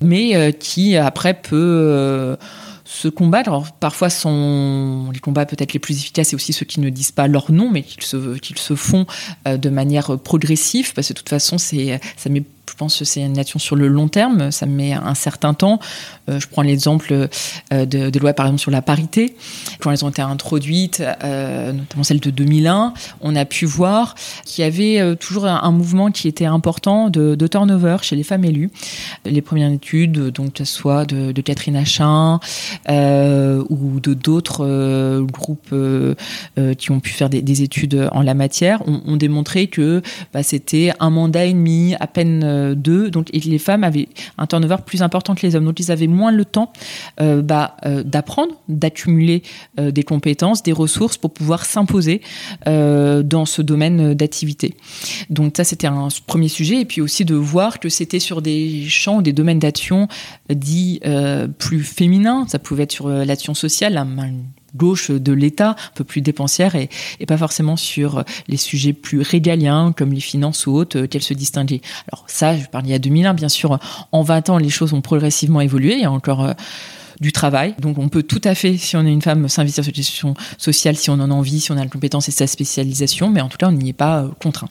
mais 0.00 0.34
euh, 0.34 0.50
qui 0.50 0.96
après 0.96 1.34
peut 1.34 1.56
euh, 1.56 2.36
se 2.84 3.08
combattre. 3.08 3.72
Parfois, 3.78 4.10
sont 4.10 5.10
les 5.12 5.20
combats 5.20 5.46
peut-être 5.46 5.72
les 5.72 5.78
plus 5.78 5.96
efficaces, 5.98 6.32
et 6.32 6.36
aussi 6.36 6.52
ceux 6.52 6.66
qui 6.66 6.80
ne 6.80 6.90
disent 6.90 7.12
pas 7.12 7.28
leur 7.28 7.52
nom, 7.52 7.70
mais 7.70 7.82
qu'ils 7.82 8.02
se, 8.02 8.36
se 8.56 8.74
font 8.74 9.06
euh, 9.46 9.56
de 9.56 9.70
manière 9.70 10.18
progressive, 10.18 10.92
parce 10.94 11.08
que 11.08 11.12
de 11.12 11.18
toute 11.18 11.28
façon, 11.28 11.58
c'est, 11.58 12.00
ça 12.16 12.28
met 12.28 12.42
je 12.72 12.76
pense 12.78 12.98
que 12.98 13.04
c'est 13.04 13.20
une 13.20 13.38
action 13.38 13.58
sur 13.58 13.76
le 13.76 13.86
long 13.86 14.08
terme, 14.08 14.50
ça 14.50 14.64
met 14.64 14.94
un 14.94 15.14
certain 15.14 15.52
temps. 15.52 15.78
Euh, 16.30 16.40
je 16.40 16.48
prends 16.48 16.62
l'exemple 16.62 17.12
euh, 17.12 17.84
de, 17.86 18.18
lois, 18.18 18.32
par 18.32 18.46
exemple, 18.46 18.62
sur 18.62 18.70
la 18.70 18.80
parité. 18.80 19.36
Quand 19.78 19.90
elles 19.90 20.06
ont 20.06 20.08
été 20.08 20.22
introduites, 20.22 21.02
euh, 21.22 21.72
notamment 21.72 22.02
celle 22.02 22.20
de 22.20 22.30
2001, 22.30 22.94
on 23.20 23.36
a 23.36 23.44
pu 23.44 23.66
voir 23.66 24.14
qu'il 24.46 24.64
y 24.64 24.66
avait 24.66 25.16
toujours 25.16 25.44
un, 25.44 25.70
mouvement 25.70 26.10
qui 26.10 26.28
était 26.28 26.46
important 26.46 27.10
de, 27.10 27.46
turnover 27.46 27.98
chez 28.00 28.16
les 28.16 28.22
femmes 28.22 28.44
élues. 28.44 28.70
Les 29.26 29.42
premières 29.42 29.70
études, 29.70 30.30
donc, 30.30 30.54
que 30.54 30.64
ce 30.64 30.74
soit 30.74 31.04
de, 31.04 31.40
Catherine 31.42 31.76
Achin 31.76 32.40
ou 32.88 34.00
de 34.00 34.14
d'autres 34.14 35.20
groupes 35.30 35.74
qui 36.78 36.90
ont 36.90 37.00
pu 37.00 37.10
faire 37.10 37.28
des, 37.28 37.42
des, 37.42 37.62
études 37.62 38.08
en 38.12 38.22
la 38.22 38.34
matière, 38.34 38.86
ont, 38.88 39.02
ont 39.06 39.16
démontré 39.16 39.66
que 39.66 40.00
bah, 40.32 40.42
c'était 40.42 40.92
un 41.00 41.10
mandat 41.10 41.44
et 41.44 41.52
demi, 41.52 41.94
à 42.00 42.06
peine 42.06 42.42
d'eux, 42.74 43.10
donc 43.10 43.28
les 43.32 43.58
femmes 43.58 43.84
avaient 43.84 44.08
un 44.38 44.46
turnover 44.46 44.76
plus 44.86 45.02
important 45.02 45.34
que 45.34 45.46
les 45.46 45.54
hommes, 45.54 45.64
donc 45.64 45.80
ils 45.80 45.90
avaient 45.90 46.06
moins 46.06 46.32
le 46.32 46.44
temps 46.44 46.72
euh, 47.20 47.42
bah, 47.42 47.76
euh, 47.84 48.02
d'apprendre, 48.02 48.54
d'accumuler 48.68 49.42
euh, 49.78 49.90
des 49.90 50.04
compétences, 50.04 50.62
des 50.62 50.72
ressources 50.72 51.16
pour 51.16 51.32
pouvoir 51.32 51.64
s'imposer 51.64 52.20
euh, 52.66 53.22
dans 53.22 53.46
ce 53.46 53.62
domaine 53.62 54.14
d'activité. 54.14 54.74
Donc 55.30 55.54
ça 55.56 55.64
c'était 55.64 55.86
un 55.86 56.08
premier 56.26 56.48
sujet, 56.48 56.80
et 56.80 56.84
puis 56.84 57.00
aussi 57.00 57.24
de 57.24 57.34
voir 57.34 57.80
que 57.80 57.88
c'était 57.88 58.20
sur 58.20 58.42
des 58.42 58.88
champs, 58.88 59.22
des 59.22 59.32
domaines 59.32 59.58
d'action 59.58 60.08
dits 60.48 61.00
euh, 61.04 61.48
plus 61.48 61.82
féminins, 61.82 62.46
ça 62.48 62.58
pouvait 62.58 62.84
être 62.84 62.92
sur 62.92 63.08
l'action 63.08 63.54
sociale, 63.54 63.94
la 63.94 64.04
gauche 64.74 65.10
de 65.10 65.32
l'État, 65.32 65.70
un 65.70 65.94
peu 65.94 66.04
plus 66.04 66.20
dépensière 66.20 66.74
et, 66.74 66.88
pas 67.26 67.38
forcément 67.38 67.76
sur 67.76 68.24
les 68.48 68.56
sujets 68.56 68.92
plus 68.92 69.20
régaliens 69.20 69.94
comme 69.96 70.12
les 70.12 70.20
finances 70.20 70.66
ou 70.66 70.72
autres 70.72 71.06
qu'elle 71.06 71.22
se 71.22 71.34
distinguait. 71.34 71.80
Alors 72.12 72.24
ça, 72.26 72.56
je 72.56 72.66
parle 72.66 72.86
il 72.86 72.90
y 72.90 72.94
a 72.94 72.98
2001, 72.98 73.32
bien 73.34 73.48
sûr, 73.48 73.78
en 74.10 74.22
20 74.22 74.50
ans, 74.50 74.58
les 74.58 74.68
choses 74.68 74.92
ont 74.92 75.00
progressivement 75.00 75.60
évolué, 75.60 75.94
il 75.94 76.00
y 76.00 76.04
a 76.04 76.12
encore 76.12 76.44
euh, 76.44 76.52
du 77.20 77.32
travail. 77.32 77.74
Donc 77.78 77.96
on 77.98 78.08
peut 78.08 78.22
tout 78.22 78.40
à 78.44 78.54
fait, 78.54 78.76
si 78.76 78.96
on 78.96 79.06
est 79.06 79.12
une 79.12 79.22
femme, 79.22 79.48
s'investir 79.48 79.84
sur 79.84 79.90
les 79.90 79.96
questions 79.96 80.34
sociales, 80.58 80.96
si 80.96 81.08
on 81.08 81.14
en 81.14 81.30
a 81.30 81.34
envie, 81.34 81.60
si 81.60 81.72
on 81.72 81.76
a 81.76 81.84
la 81.84 81.88
compétence 81.88 82.28
et 82.28 82.32
sa 82.32 82.46
spécialisation, 82.46 83.30
mais 83.30 83.40
en 83.40 83.48
tout 83.48 83.56
cas, 83.56 83.68
on 83.68 83.72
n'y 83.72 83.90
est 83.90 83.94
pas 83.94 84.24
euh, 84.24 84.28
contraint. 84.42 84.68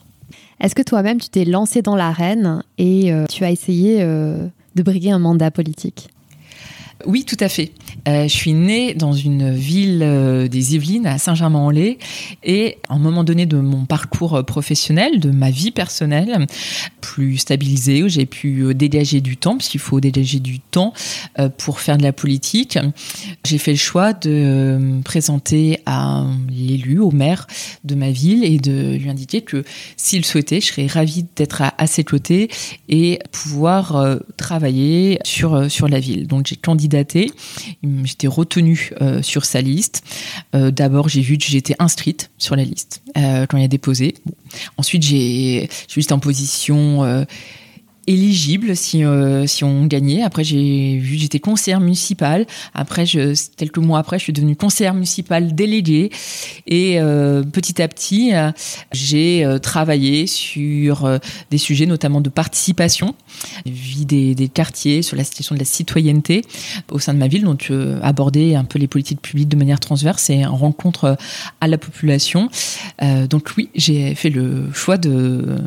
Est-ce 0.60 0.76
que 0.76 0.84
toi-même, 0.84 1.20
tu 1.20 1.30
t'es 1.30 1.46
lancé 1.46 1.82
dans 1.82 1.96
l'arène 1.96 2.64
et 2.78 3.12
euh, 3.12 3.26
tu 3.26 3.44
as 3.44 3.50
essayé 3.50 3.98
euh, 4.02 4.46
de 4.76 4.84
briguer 4.84 5.10
un 5.10 5.18
mandat 5.18 5.50
politique? 5.50 6.10
Oui, 7.06 7.26
tout 7.26 7.38
à 7.40 7.50
fait. 7.50 7.72
Euh, 8.08 8.24
je 8.24 8.34
suis 8.34 8.54
née 8.54 8.94
dans 8.94 9.14
une 9.14 9.54
ville 9.54 10.02
euh, 10.04 10.48
des 10.48 10.76
Yvelines, 10.76 11.06
à 11.06 11.18
Saint-Germain-en-Laye, 11.18 11.98
et 12.44 12.78
à 12.90 12.96
un 12.96 13.00
moment 13.00 13.24
donné 13.24 13.46
de 13.46 13.58
mon 13.58 13.86
parcours 13.86 14.44
professionnel, 14.46 15.20
de 15.20 15.32
ma 15.32 15.52
vie 15.52 15.72
personnelle, 15.72 16.46
plus 17.02 17.38
stabilisée, 17.38 18.04
où 18.04 18.08
j'ai 18.08 18.26
pu 18.26 18.74
dégager 18.74 19.22
du 19.22 19.38
temps, 19.38 19.58
parce 19.58 19.70
qu'il 19.70 19.80
faut 19.80 20.00
dégager 20.00 20.40
du 20.40 20.60
temps 20.60 20.94
euh, 21.40 21.50
pour 21.50 21.80
faire 21.80 21.98
de 21.98 22.04
la 22.04 22.14
politique, 22.14 22.78
j'ai 23.46 23.58
fait 23.58 23.72
le 23.72 23.78
choix 23.78 24.14
de 24.14 24.78
me 24.80 25.02
présenter 25.02 25.80
à 25.86 26.26
l'élu, 26.62 27.00
au 27.00 27.12
maire 27.12 27.48
de 27.84 27.96
ma 27.96 28.12
ville, 28.12 28.44
et 28.44 28.58
de 28.58 28.96
lui 28.96 29.10
indiquer 29.10 29.42
que 29.42 29.64
s'il 29.98 30.26
souhaitait, 30.26 30.62
je 30.62 30.68
serais 30.68 30.88
ravie 30.88 31.26
d'être 31.36 31.62
à, 31.62 31.88
ses 31.88 32.04
côtés 32.04 32.50
et 32.90 33.20
pouvoir 33.32 33.96
euh, 33.96 34.18
travailler 34.38 35.20
sur, 35.24 35.70
sur 35.70 35.88
la 35.88 36.00
ville. 36.00 36.28
Donc 36.28 36.48
j'ai 36.48 36.56
candidaté 36.56 36.82
candidaté. 36.82 37.32
J'étais 38.04 38.28
retenue 38.28 38.92
euh, 39.02 39.22
sur 39.22 39.46
sa 39.46 39.62
liste. 39.62 40.04
Euh, 40.56 40.72
D'abord, 40.72 41.10
j'ai 41.10 41.22
vu 41.22 41.38
que 41.38 41.46
j'étais 41.46 41.76
inscrite 41.80 42.32
sur 42.38 42.56
la 42.56 42.64
liste 42.64 43.02
euh, 43.18 43.46
quand 43.46 43.58
il 43.58 43.64
a 43.64 43.68
déposé. 43.68 44.16
Ensuite, 44.78 45.04
j'ai 45.04 45.70
juste 45.88 46.12
en 46.12 46.20
position 46.20 47.04
euh, 47.04 47.26
éligible 48.08 48.76
si, 48.76 49.04
euh, 49.04 49.46
si 49.48 49.64
on 49.64 49.86
gagnait. 49.86 50.24
Après, 50.24 50.44
j'ai 50.44 50.98
vu, 50.98 51.18
j'étais 51.18 51.40
conseillère 51.40 51.80
municipale. 51.80 52.46
Après, 52.74 53.06
je, 53.06 53.34
quelques 53.56 53.78
mois 53.78 54.00
après, 54.00 54.18
je 54.18 54.24
suis 54.24 54.34
devenue 54.34 54.56
conseillère 54.56 54.94
municipale 54.94 55.54
déléguée. 55.54 56.10
Et 56.68 57.00
euh, 57.00 57.44
petit 57.44 57.82
à 57.82 57.88
petit, 57.88 58.34
euh, 58.34 58.52
j'ai 58.92 59.46
euh, 59.46 59.60
travaillé 59.60 60.28
sur 60.28 61.06
euh, 61.06 61.18
des 61.50 61.58
sujets 61.58 61.86
notamment 61.86 62.22
de 62.22 62.30
participation, 62.30 63.16
vie 63.66 64.06
des, 64.06 64.36
des, 64.36 64.50
quartiers, 64.50 65.02
sur 65.02 65.16
la 65.16 65.24
situation 65.24 65.56
de 65.56 65.60
la 65.60 65.66
citoyenneté 65.66 66.44
au 66.92 67.00
sein 67.00 67.14
de 67.14 67.20
ma 67.20 67.28
ville. 67.28 67.44
Donc, 67.44 67.72
aborder 68.02 68.56
un 68.56 68.64
peu 68.64 68.80
les 68.80 68.88
politiques 68.88 69.22
publiques 69.22 69.50
de 69.50 69.56
manière 69.56 69.80
transverse 69.80 70.30
et 70.30 70.46
en 70.46 70.56
rencontre 70.56 71.18
à 71.60 71.68
la 71.68 71.78
population. 71.78 72.50
donc 73.30 73.50
oui, 73.58 73.70
j'ai 73.76 74.16
fait 74.16 74.30
le 74.30 74.72
choix 74.74 74.98
de 74.98 75.58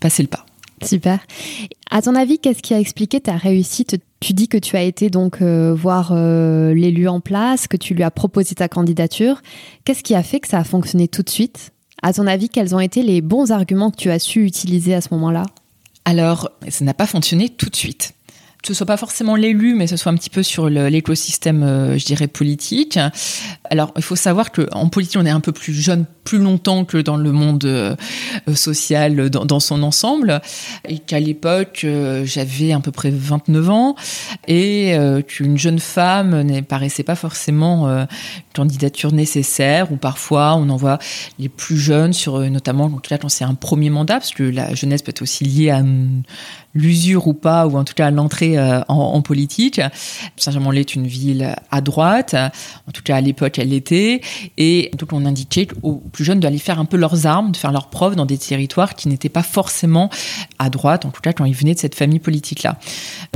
passer 0.00 0.22
le 0.22 0.28
pas. 0.28 0.46
Super. 0.82 1.20
À 1.90 2.02
ton 2.02 2.14
avis, 2.14 2.38
qu'est-ce 2.38 2.62
qui 2.62 2.74
a 2.74 2.80
expliqué 2.80 3.20
ta 3.20 3.36
réussite? 3.36 3.96
Tu 4.20 4.32
dis 4.32 4.48
que 4.48 4.58
tu 4.58 4.76
as 4.76 4.82
été 4.82 5.10
donc 5.10 5.42
euh, 5.42 5.74
voir 5.74 6.12
euh, 6.12 6.74
l'élu 6.74 7.08
en 7.08 7.20
place, 7.20 7.66
que 7.66 7.76
tu 7.76 7.94
lui 7.94 8.02
as 8.02 8.10
proposé 8.10 8.54
ta 8.54 8.68
candidature. 8.68 9.42
Qu'est-ce 9.84 10.02
qui 10.02 10.14
a 10.14 10.22
fait 10.22 10.40
que 10.40 10.48
ça 10.48 10.58
a 10.58 10.64
fonctionné 10.64 11.08
tout 11.08 11.22
de 11.22 11.30
suite? 11.30 11.72
À 12.02 12.12
ton 12.12 12.26
avis, 12.26 12.48
quels 12.48 12.74
ont 12.74 12.80
été 12.80 13.02
les 13.02 13.20
bons 13.20 13.50
arguments 13.50 13.90
que 13.90 13.96
tu 13.96 14.10
as 14.10 14.18
su 14.18 14.44
utiliser 14.44 14.94
à 14.94 15.00
ce 15.00 15.08
moment-là? 15.12 15.44
Alors, 16.04 16.50
ça 16.68 16.84
n'a 16.84 16.94
pas 16.94 17.06
fonctionné 17.06 17.48
tout 17.50 17.68
de 17.68 17.76
suite. 17.76 18.14
Ce 18.66 18.74
soit 18.74 18.86
pas 18.86 18.96
forcément 18.96 19.36
l'élu, 19.36 19.74
mais 19.74 19.86
ce 19.86 19.96
soit 19.96 20.12
un 20.12 20.16
petit 20.16 20.30
peu 20.30 20.42
sur 20.42 20.68
l'écosystème, 20.68 21.62
euh, 21.62 21.98
je 21.98 22.04
dirais, 22.04 22.26
politique. 22.26 22.98
Alors, 23.70 23.92
il 23.96 24.02
faut 24.02 24.16
savoir 24.16 24.52
qu'en 24.52 24.88
politique, 24.88 25.18
on 25.18 25.24
est 25.24 25.30
un 25.30 25.40
peu 25.40 25.52
plus 25.52 25.72
jeune 25.72 26.04
plus 26.24 26.38
longtemps 26.38 26.84
que 26.84 26.98
dans 26.98 27.16
le 27.16 27.32
monde 27.32 27.64
euh, 27.64 27.96
social 28.54 29.30
dans, 29.30 29.60
son 29.60 29.82
ensemble, 29.82 30.40
et 30.86 30.98
qu'à 30.98 31.18
l'époque, 31.18 31.82
euh, 31.84 32.24
j'avais 32.24 32.72
à 32.72 32.80
peu 32.80 32.92
près 32.92 33.10
29 33.10 33.70
ans, 33.70 33.96
et 34.46 34.94
qu'une 35.26 35.56
jeune 35.56 35.78
femme 35.78 36.42
ne 36.42 36.60
paraissait 36.60 37.02
pas 37.02 37.14
forcément 37.14 37.88
une 37.88 38.06
candidature 38.54 39.12
nécessaire, 39.12 39.90
ou 39.92 39.96
parfois 39.96 40.54
on 40.56 40.68
envoie 40.68 40.98
les 41.38 41.48
plus 41.48 41.78
jeunes 41.78 42.12
sur, 42.12 42.38
notamment, 42.50 42.84
en 42.84 42.90
tout 42.90 43.08
cas 43.08 43.18
quand 43.18 43.28
c'est 43.28 43.44
un 43.44 43.54
premier 43.54 43.90
mandat, 43.90 44.14
parce 44.14 44.32
que 44.32 44.42
la 44.42 44.74
jeunesse 44.74 45.02
peut 45.02 45.10
être 45.10 45.22
aussi 45.22 45.44
liée 45.44 45.70
à 45.70 45.82
l'usure 46.74 47.26
ou 47.26 47.34
pas, 47.34 47.66
ou 47.66 47.76
en 47.76 47.84
tout 47.84 47.94
cas 47.94 48.10
l'entrée 48.10 48.58
euh, 48.58 48.80
en, 48.88 49.20
politique. 49.22 49.80
Saint-Germain-en-Laye 50.36 50.80
est 50.80 50.94
une 50.94 51.06
ville 51.06 51.54
à 51.70 51.80
droite, 51.80 52.34
en 52.34 52.92
tout 52.92 53.02
cas 53.02 53.16
à 53.16 53.20
l'époque 53.20 53.58
elle 53.58 53.68
l'était, 53.68 54.20
et 54.56 54.90
donc 54.96 55.12
on 55.12 55.24
indiquait 55.26 55.68
aux 55.82 55.94
plus 55.94 56.24
jeunes 56.24 56.40
d'aller 56.40 56.58
faire 56.58 56.80
un 56.80 56.84
peu 56.84 56.96
leurs 56.96 57.26
armes, 57.26 57.52
de 57.52 57.56
faire 57.56 57.72
leurs 57.72 57.88
preuves 57.88 58.16
dans 58.16 58.26
des 58.26 58.38
territoires 58.38 58.94
qui 58.94 59.08
n'étaient 59.08 59.28
pas 59.28 59.42
forcément 59.42 60.10
à 60.58 60.70
droite, 60.70 61.04
en 61.04 61.10
tout 61.10 61.20
cas 61.20 61.32
quand 61.32 61.44
ils 61.44 61.54
venaient 61.54 61.74
de 61.74 61.78
cette 61.78 61.94
famille 61.94 62.18
politique-là. 62.18 62.78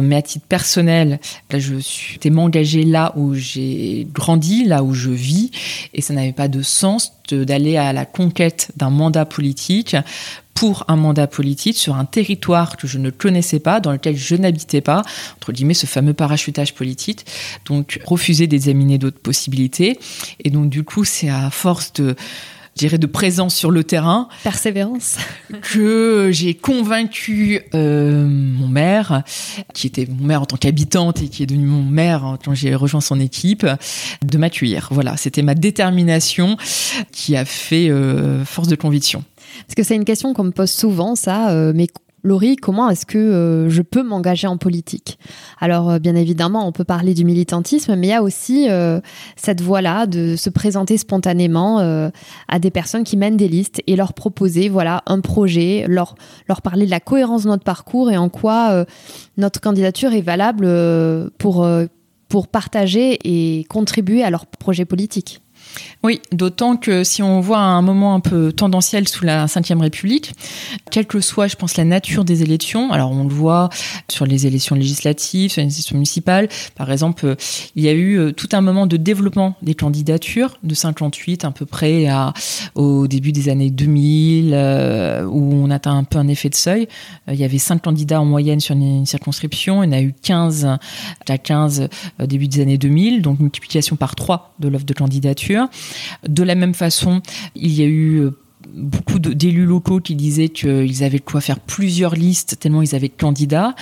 Mais 0.01 0.16
à 0.16 0.23
titre 0.23 0.47
personnel, 0.47 1.20
je 1.51 1.77
suis 1.79 2.18
m'engager 2.31 2.85
là 2.85 3.12
où 3.16 3.35
j'ai 3.35 4.07
grandi, 4.12 4.64
là 4.64 4.83
où 4.83 4.94
je 4.94 5.11
vis, 5.11 5.51
et 5.92 6.03
ça 6.03 6.14
n'avait 6.14 6.33
pas 6.33 6.49
de 6.49 6.62
sens 6.62 7.12
d'aller 7.31 7.77
à 7.77 7.92
la 7.92 8.05
conquête 8.05 8.70
d'un 8.77 8.90
mandat 8.90 9.25
politique 9.25 9.97
pour 10.55 10.85
un 10.88 10.97
mandat 10.97 11.27
politique 11.27 11.77
sur 11.77 11.97
un 11.97 12.05
territoire 12.05 12.77
que 12.77 12.87
je 12.87 12.99
ne 12.99 13.11
connaissais 13.11 13.61
pas, 13.61 13.81
dans 13.81 13.93
lequel 13.93 14.17
je 14.17 14.37
n'habitais 14.37 14.81
pas, 14.81 15.03
entre 15.37 15.53
guillemets, 15.53 15.75
ce 15.75 15.87
fameux 15.87 16.14
parachutage 16.14 16.75
politique. 16.75 17.27
Donc, 17.67 18.01
refuser 18.05 18.47
d'examiner 18.47 18.99
d'autres 18.99 19.19
possibilités. 19.19 19.99
Et 20.43 20.51
donc, 20.51 20.71
du 20.71 20.85
coup, 20.85 21.05
c'est 21.05 21.29
à 21.29 21.51
force 21.51 21.93
de 21.95 22.14
dirais 22.77 22.99
de 22.99 23.07
présence 23.07 23.55
sur 23.55 23.71
le 23.71 23.85
terrain. 23.85 24.29
Persévérance. 24.43 25.17
Que 25.62 26.31
j'ai 26.33 26.55
convaincu 26.55 27.61
euh, 27.75 28.27
mon 28.27 28.69
maire, 28.69 29.23
qui 29.73 29.87
était 29.87 30.07
mon 30.07 30.27
maire 30.27 30.43
en 30.43 30.47
tant 30.47 30.57
qu'habitante 30.57 31.23
et 31.23 31.29
qui 31.29 31.43
est 31.43 31.47
devenu 31.47 31.67
mon 31.67 31.83
maire 31.83 32.38
quand 32.45 32.55
j'ai 32.55 32.75
rejoint 32.75 33.01
son 33.01 33.21
équipe, 33.21 33.67
de 34.23 34.38
m'accueillir. 34.38 34.88
Voilà, 34.90 35.17
c'était 35.17 35.43
ma 35.43 35.55
détermination 35.55 36.57
qui 37.12 37.37
a 37.37 37.45
fait 37.45 37.88
euh, 37.90 38.45
force 38.45 38.69
de 38.69 38.77
conviction. 38.77 39.25
Parce 39.67 39.75
que 39.77 39.83
c'est 39.83 39.97
une 39.97 40.05
question 40.05 40.35
qu'on 40.35 40.45
me 40.45 40.51
pose 40.51 40.71
souvent, 40.71 41.14
ça, 41.14 41.51
euh, 41.51 41.73
mais 41.75 41.87
Laurie, 42.23 42.57
comment 42.57 42.88
est-ce 42.88 43.05
que 43.05 43.19
euh, 43.19 43.69
je 43.69 43.83
peux 43.83 44.03
m'engager 44.03 44.47
en 44.47 44.57
politique? 44.57 45.19
Alors, 45.61 45.90
euh, 45.90 45.99
bien 45.99 46.14
évidemment, 46.14 46.67
on 46.67 46.73
peut 46.73 46.85
parler 46.85 47.12
du 47.12 47.25
militantisme, 47.25 47.97
mais 47.97 48.07
il 48.07 48.11
y 48.11 48.14
a 48.14 48.23
aussi 48.23 48.67
cette 49.37 49.61
voie-là 49.61 50.07
de 50.07 50.37
se 50.37 50.49
présenter 50.49 50.97
spontanément 50.97 51.79
à 52.49 52.59
des 52.59 52.71
personnes 52.71 53.05
qui 53.05 53.17
mènent 53.17 53.37
des 53.37 53.49
listes 53.49 53.83
et 53.87 53.97
leur 53.97 54.14
proposer, 54.14 54.69
voilà, 54.69 55.03
un 55.07 55.21
projet, 55.21 55.85
leur, 55.87 56.14
parler 56.62 56.87
de 56.87 56.90
la 56.90 57.01
cohérence 57.01 57.45
de 57.45 57.49
notre 57.49 57.64
parcours 57.64 58.11
et 58.11 58.17
en 58.17 58.31
quoi 58.31 58.87
notre 59.37 59.61
candidature 59.61 60.14
est 60.14 60.23
valable 60.23 60.67
pour 61.38 62.49
partager 62.51 63.19
et 63.25 63.64
contribuer 63.64 64.23
à 64.23 64.31
leur 64.31 64.47
projet 64.47 64.87
politique. 64.87 65.44
Oui, 66.03 66.21
d'autant 66.33 66.77
que 66.77 67.05
si 67.05 67.23
on 67.23 67.41
voit 67.41 67.59
un 67.59 67.83
moment 67.83 68.15
un 68.15 68.21
peu 68.21 68.53
tendanciel 68.53 69.09
sous 69.09 69.25
la 69.25 69.47
Ve 69.47 69.81
République, 69.81 70.33
quelle 70.91 71.07
que 71.07 71.21
soit, 71.21 71.47
je 71.47 71.57
pense, 71.57 71.77
la 71.77 71.85
nature 71.85 72.25
des 72.25 72.43
élections, 72.43 72.93
alors 72.93 73.11
on 73.13 73.25
le 73.25 73.35
voit 73.35 73.71
sur 74.09 74.27
les 74.27 74.47
élections 74.47 74.77
législatives, 74.77 75.51
sur 75.51 75.63
les 75.63 75.73
élections 75.73 75.97
municipales, 75.97 76.49
par 76.75 76.91
exemple, 76.91 77.37
il 77.75 77.83
y 77.83 77.89
a 77.89 77.93
eu 77.93 78.19
euh, 78.19 78.33
tout 78.33 78.49
un 78.53 78.61
moment 78.61 78.87
de 78.87 78.97
développement 78.97 79.55
des 79.63 79.75
candidatures 79.75 80.59
de 80.63 80.75
58 80.75 81.45
à 81.45 81.51
peu 81.51 81.67
près 81.67 82.07
à, 82.07 82.33
au 82.75 83.07
début 83.07 83.33
des 83.33 83.49
années 83.49 83.71
2000, 83.71 84.53
euh, 84.53 85.25
où 85.25 85.55
on 85.55 85.71
atteint 85.71 85.97
un 85.97 86.05
peu 86.05 86.19
un 86.19 86.29
effet 86.29 86.49
de 86.49 86.55
seuil. 86.55 86.89
Euh, 87.29 87.35
il 87.35 87.41
y 87.41 87.45
avait 87.45 87.59
5 87.59 87.83
candidats 87.83 88.21
en 88.21 88.25
moyenne 88.25 88.61
sur 88.61 88.75
une, 88.75 89.07
circonscription, 89.07 89.83
il 89.83 89.87
y 89.87 89.89
en 89.91 89.93
a 89.93 90.01
eu 90.01 90.15
15 90.23 90.67
à 91.29 91.39
15 91.39 91.89
au 92.21 92.27
début 92.27 92.49
des 92.49 92.61
années 92.61 92.79
2000, 92.79 93.23
donc 93.23 93.41
multiplication 93.41 93.97
par 93.97 94.15
3 94.15 94.55
de 94.59 94.69
l'offre 94.69 94.85
de 94.85 94.95
candidature. 94.95 95.63
De 96.27 96.42
la 96.42 96.55
même 96.55 96.74
façon, 96.74 97.20
il 97.55 97.72
y 97.72 97.83
a 97.83 97.87
eu 97.87 98.20
euh, 98.20 98.31
beaucoup 98.74 99.18
d'élus 99.18 99.66
locaux 99.66 100.00
qui 100.00 100.14
disaient 100.14 100.48
qu'ils 100.48 101.05
avaient 101.05 101.18
de 101.18 101.24
quoi 101.24 101.40
faire 101.40 101.61
plusieurs 101.61 102.14
listes 102.14 102.59
tellement 102.59 102.83
ils 102.83 102.94
avaient 102.94 103.09
de 103.09 103.14
candidats. 103.18 103.74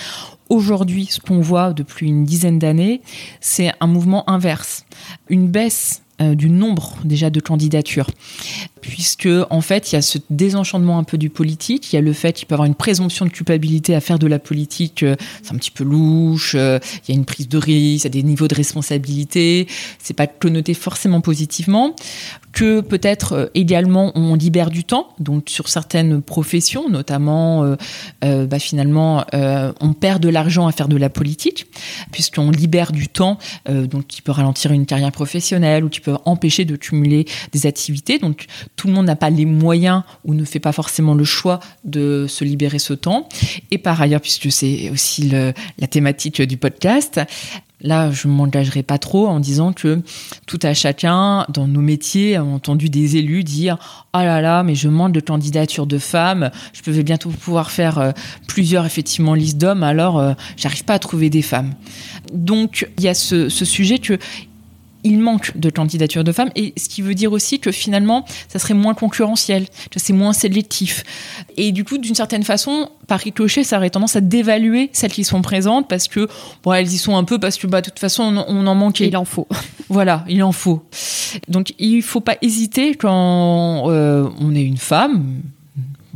Aujourd'hui, 0.48 1.06
ce 1.06 1.20
qu'on 1.20 1.40
voit 1.40 1.72
depuis 1.72 2.08
une 2.08 2.24
dizaine 2.24 2.58
d'années, 2.58 3.00
c'est 3.40 3.72
un 3.80 3.86
mouvement 3.86 4.28
inverse, 4.28 4.84
une 5.28 5.48
baisse 5.48 6.02
euh, 6.20 6.34
du 6.34 6.50
nombre 6.50 6.96
déjà 7.04 7.30
de 7.30 7.40
candidatures 7.40 8.10
puisque 8.82 9.28
en 9.48 9.60
fait 9.60 9.92
il 9.92 9.94
y 9.94 9.98
a 9.98 10.02
ce 10.02 10.18
désenchantement 10.28 10.98
un 10.98 11.04
peu 11.04 11.16
du 11.16 11.30
politique, 11.30 11.92
il 11.92 11.96
y 11.96 11.98
a 11.98 12.02
le 12.02 12.12
fait 12.12 12.32
qu'il 12.32 12.46
peut 12.46 12.52
y 12.52 12.56
avoir 12.56 12.66
une 12.66 12.74
présomption 12.74 13.24
de 13.24 13.30
culpabilité 13.30 13.94
à 13.94 14.00
faire 14.00 14.18
de 14.18 14.26
la 14.26 14.38
politique, 14.38 15.04
euh, 15.04 15.14
c'est 15.42 15.52
un 15.52 15.56
petit 15.56 15.70
peu 15.70 15.84
louche, 15.84 16.54
euh, 16.56 16.78
il 17.06 17.14
y 17.14 17.16
a 17.16 17.18
une 17.18 17.24
prise 17.24 17.48
de 17.48 17.56
risque, 17.56 18.04
il 18.04 18.04
y 18.04 18.06
a 18.08 18.10
des 18.10 18.24
niveaux 18.24 18.48
de 18.48 18.54
responsabilité, 18.54 19.68
c'est 19.98 20.14
pas 20.14 20.26
connoté 20.26 20.74
forcément 20.74 21.20
positivement, 21.20 21.94
que 22.52 22.80
peut-être 22.80 23.32
euh, 23.32 23.46
également 23.54 24.10
on 24.16 24.34
libère 24.34 24.68
du 24.68 24.82
temps, 24.82 25.08
donc 25.20 25.44
sur 25.48 25.68
certaines 25.68 26.20
professions, 26.20 26.88
notamment 26.90 27.76
bah, 28.22 28.58
finalement 28.58 29.24
on 29.32 29.92
perd 29.92 30.22
de 30.22 30.28
l'argent 30.28 30.66
à 30.66 30.72
faire 30.72 30.88
de 30.88 30.96
la 30.96 31.08
politique, 31.08 31.66
puisqu'on 32.10 32.50
libère 32.50 32.92
du 32.92 33.08
temps, 33.08 33.38
donc 33.68 34.06
qui 34.06 34.22
peut 34.22 34.32
ralentir 34.32 34.72
une 34.72 34.86
carrière 34.86 35.12
professionnelle 35.12 35.84
ou 35.84 35.88
qui 35.88 36.00
peut 36.00 36.16
empêcher 36.24 36.64
de 36.64 36.76
cumuler 36.76 37.26
des 37.52 37.66
activités, 37.66 38.18
donc 38.18 38.46
tout 38.76 38.88
le 38.88 38.94
monde 38.94 39.06
n'a 39.06 39.16
pas 39.16 39.30
les 39.30 39.44
moyens 39.44 40.02
ou 40.24 40.34
ne 40.34 40.44
fait 40.44 40.58
pas 40.58 40.72
forcément 40.72 41.14
le 41.14 41.24
choix 41.24 41.60
de 41.84 42.26
se 42.28 42.44
libérer 42.44 42.78
ce 42.78 42.94
temps. 42.94 43.28
Et 43.70 43.78
par 43.78 44.00
ailleurs, 44.00 44.20
puisque 44.20 44.50
c'est 44.50 44.90
aussi 44.90 45.30
la 45.30 45.86
thématique 45.86 46.42
du 46.42 46.56
podcast, 46.56 47.20
Là, 47.82 48.12
je 48.12 48.28
ne 48.28 48.32
m'engagerai 48.32 48.84
pas 48.84 48.98
trop 48.98 49.26
en 49.26 49.40
disant 49.40 49.72
que 49.72 50.02
tout 50.46 50.58
à 50.62 50.72
chacun, 50.72 51.44
dans 51.48 51.66
nos 51.66 51.80
métiers, 51.80 52.36
a 52.36 52.44
entendu 52.44 52.88
des 52.88 53.16
élus 53.16 53.42
dire 53.42 53.76
«Oh 54.14 54.18
là 54.18 54.40
là, 54.40 54.62
mais 54.62 54.76
je 54.76 54.88
manque 54.88 55.12
de 55.12 55.20
candidatures 55.20 55.86
de 55.86 55.98
femmes, 55.98 56.50
je 56.72 56.90
vais 56.90 57.02
bientôt 57.02 57.30
pouvoir 57.30 57.72
faire 57.72 57.98
euh, 57.98 58.12
plusieurs, 58.46 58.86
effectivement, 58.86 59.34
listes 59.34 59.58
d'hommes, 59.58 59.82
alors 59.82 60.18
euh, 60.18 60.34
j'arrive 60.56 60.84
pas 60.84 60.94
à 60.94 60.98
trouver 61.00 61.28
des 61.28 61.42
femmes.» 61.42 61.74
Donc, 62.32 62.88
il 62.98 63.04
y 63.04 63.08
a 63.08 63.14
ce 63.14 63.48
sujet 63.48 63.98
que 63.98 64.16
il 65.04 65.18
manque 65.18 65.56
de 65.56 65.70
candidatures 65.70 66.24
de 66.24 66.32
femmes 66.32 66.50
et 66.56 66.72
ce 66.76 66.88
qui 66.88 67.02
veut 67.02 67.14
dire 67.14 67.32
aussi 67.32 67.58
que 67.58 67.72
finalement 67.72 68.24
ça 68.48 68.58
serait 68.58 68.74
moins 68.74 68.94
concurrentiel, 68.94 69.66
c'est 69.96 70.12
moins 70.12 70.32
sélectif. 70.32 71.04
Et 71.56 71.72
du 71.72 71.84
coup, 71.84 71.98
d'une 71.98 72.14
certaine 72.14 72.42
façon, 72.42 72.90
par 73.06 73.20
ricochet, 73.20 73.64
ça 73.64 73.78
aurait 73.78 73.90
tendance 73.90 74.16
à 74.16 74.20
dévaluer 74.20 74.90
celles 74.92 75.12
qui 75.12 75.24
sont 75.24 75.42
présentes 75.42 75.88
parce 75.88 76.08
que 76.08 76.28
bon, 76.62 76.72
elles 76.72 76.92
y 76.92 76.98
sont 76.98 77.16
un 77.16 77.24
peu 77.24 77.38
parce 77.38 77.56
que 77.56 77.66
bah 77.66 77.80
de 77.80 77.90
toute 77.90 77.98
façon 77.98 78.44
on, 78.48 78.66
en 78.66 78.74
manquait. 78.74 79.08
Il 79.08 79.16
en 79.16 79.24
faut. 79.24 79.48
Voilà, 79.88 80.24
il 80.26 80.42
en 80.42 80.52
faut. 80.52 80.82
Donc 81.48 81.74
il 81.78 82.00
faut 82.00 82.22
pas 82.22 82.36
hésiter 82.40 82.94
quand 82.94 83.90
euh, 83.90 84.26
on 84.40 84.54
est 84.54 84.62
une 84.62 84.78
femme 84.78 85.42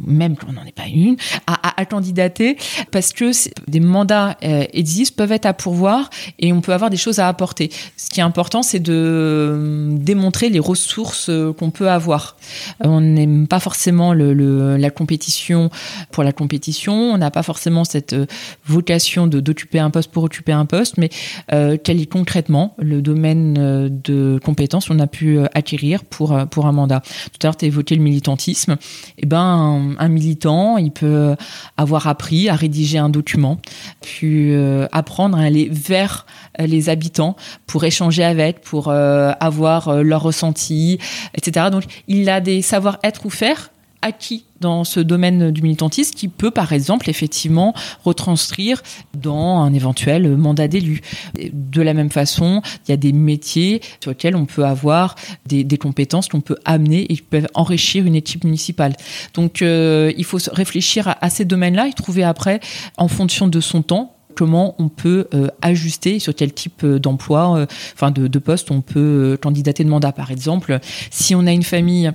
même 0.05 0.37
on 0.49 0.53
n'en 0.53 0.65
est 0.65 0.75
pas 0.75 0.87
une, 0.87 1.17
à, 1.47 1.85
candidater 1.87 2.57
parce 2.91 3.13
que 3.13 3.31
des 3.69 3.81
mandats 3.81 4.37
euh, 4.43 4.65
existent, 4.73 5.15
peuvent 5.17 5.33
être 5.33 5.47
à 5.47 5.55
pourvoir 5.55 6.11
et 6.39 6.53
on 6.53 6.61
peut 6.61 6.73
avoir 6.73 6.91
des 6.91 6.97
choses 6.97 7.19
à 7.19 7.29
apporter. 7.29 7.71
Ce 7.97 8.11
qui 8.11 8.21
est 8.21 8.23
important, 8.23 8.63
c'est 8.63 8.81
de 8.81 8.93
euh, 8.95 9.89
démontrer 9.93 10.49
les 10.49 10.59
ressources 10.59 11.29
euh, 11.29 11.53
qu'on 11.53 11.71
peut 11.71 11.91
avoir. 11.91 12.37
on 12.81 13.01
n'aime 13.01 13.47
pas 13.47 13.61
forcément 13.61 14.13
le, 14.13 14.77
la 14.77 14.91
compétition 14.91 15.71
pour 16.11 16.25
la 16.25 16.33
compétition, 16.33 16.95
on 16.95 17.19
n'a 17.19 17.31
pas 17.31 17.43
forcément 17.43 17.85
cette 17.85 18.15
vocation 18.67 19.27
d'occuper 19.27 19.79
un 19.79 19.91
poste 19.91 20.11
pour 20.11 20.25
occuper 20.25 20.53
un 20.53 20.67
poste, 20.67 20.99
mais 20.99 21.11
quel 21.49 22.01
est 22.01 22.11
concrètement 22.11 22.75
le 22.79 23.03
domaine 23.03 23.55
de 23.89 24.41
compétences 24.43 24.89
qu'on 24.89 24.99
a 24.99 25.07
pu 25.07 25.39
acquérir 25.55 26.05
pour, 26.05 26.37
pour 26.51 26.67
un 26.67 26.73
mandat? 26.73 27.01
Tout 27.01 27.39
à 27.43 27.47
l'heure, 27.47 27.57
tu 27.57 27.65
as 27.65 27.69
évoqué 27.69 27.95
le 27.95 28.03
militantisme. 28.03 28.77
eh 29.19 29.27
ben, 29.27 29.86
un, 29.99 30.09
militant, 30.09 30.77
il 30.79 30.91
peut 30.91 31.37
avoir 31.77 32.07
appris 32.07 32.49
à 32.49 32.55
rédiger 32.55 32.99
un 32.99 33.09
document, 33.09 33.59
puis 34.01 34.55
euh, 34.55 34.87
apprendre 34.93 35.39
à 35.39 35.43
aller 35.43 35.69
vers 35.71 36.27
euh, 36.61 36.67
les 36.67 36.89
habitants 36.89 37.37
pour 37.67 37.85
échanger 37.85 38.25
avec, 38.25 38.61
pour 38.61 38.89
euh, 38.89 39.33
avoir 39.41 40.03
leur 40.03 40.23
ressenti, 40.23 40.99
etc. 41.35 41.67
Donc, 41.71 41.85
il 42.09 42.29
a 42.29 42.41
des 42.41 42.63
savoir-être 42.63 43.27
ou 43.27 43.31
faire 43.31 43.71
acquis 44.03 44.45
dans 44.61 44.85
ce 44.85 45.01
domaine 45.01 45.51
du 45.51 45.63
militantisme 45.63 46.15
qui 46.15 46.29
peut, 46.29 46.51
par 46.51 46.73
exemple, 46.73 47.11
effectivement 47.11 47.75
retranscrire 48.05 48.83
dans 49.15 49.61
un 49.61 49.73
éventuel 49.73 50.37
mandat 50.37 50.69
d'élu. 50.69 51.03
De 51.53 51.83
la 51.83 51.95
même 51.95 52.11
façon, 52.11 52.63
il 52.87 52.91
y 52.91 52.95
a 52.95 52.97
des 52.97 53.13
métiers 53.13 53.83
sur 54.01 54.11
lesquels 54.11 54.37
on 54.37 54.47
peut 54.47 54.65
avoir 54.65 55.15
des, 55.47 55.67
compétences 55.79 56.29
qu'on 56.29 56.41
peut 56.41 56.57
amener 56.65 57.03
et 57.13 57.17
qui 57.17 57.23
peuvent 57.23 57.49
enrichir 57.55 58.07
une 58.07 58.15
équipe 58.15 58.45
municipale. 58.45 58.97
Donc, 59.35 59.61
euh, 59.61 60.13
il 60.17 60.25
faut 60.25 60.39
réfléchir 60.51 61.09
à, 61.09 61.25
à 61.25 61.29
ces 61.29 61.45
domaines-là 61.45 61.89
et 61.89 61.93
trouver 61.93 62.25
après, 62.25 62.61
en 62.97 63.09
fonction 63.09 63.47
de 63.47 63.61
son 63.61 63.83
temps, 63.83 64.16
comment 64.37 64.77
on 64.79 64.89
peut 64.89 65.27
euh, 65.35 65.49
ajuster 65.63 66.19
sur 66.19 66.35
quel 66.35 66.53
type 66.53 66.85
euh, 66.85 66.99
d'emploi, 66.99 67.57
euh, 67.57 67.67
enfin 67.95 68.11
de, 68.11 68.39
poste 68.39 68.71
on 68.71 68.83
peut 68.83 69.39
candidater 69.43 69.83
de 69.83 69.89
mandat. 69.89 70.13
Par 70.13 70.31
exemple, 70.31 70.79
si 71.11 71.35
on 71.35 71.47
a 71.47 71.53
une 71.53 71.63
famille 71.63 72.13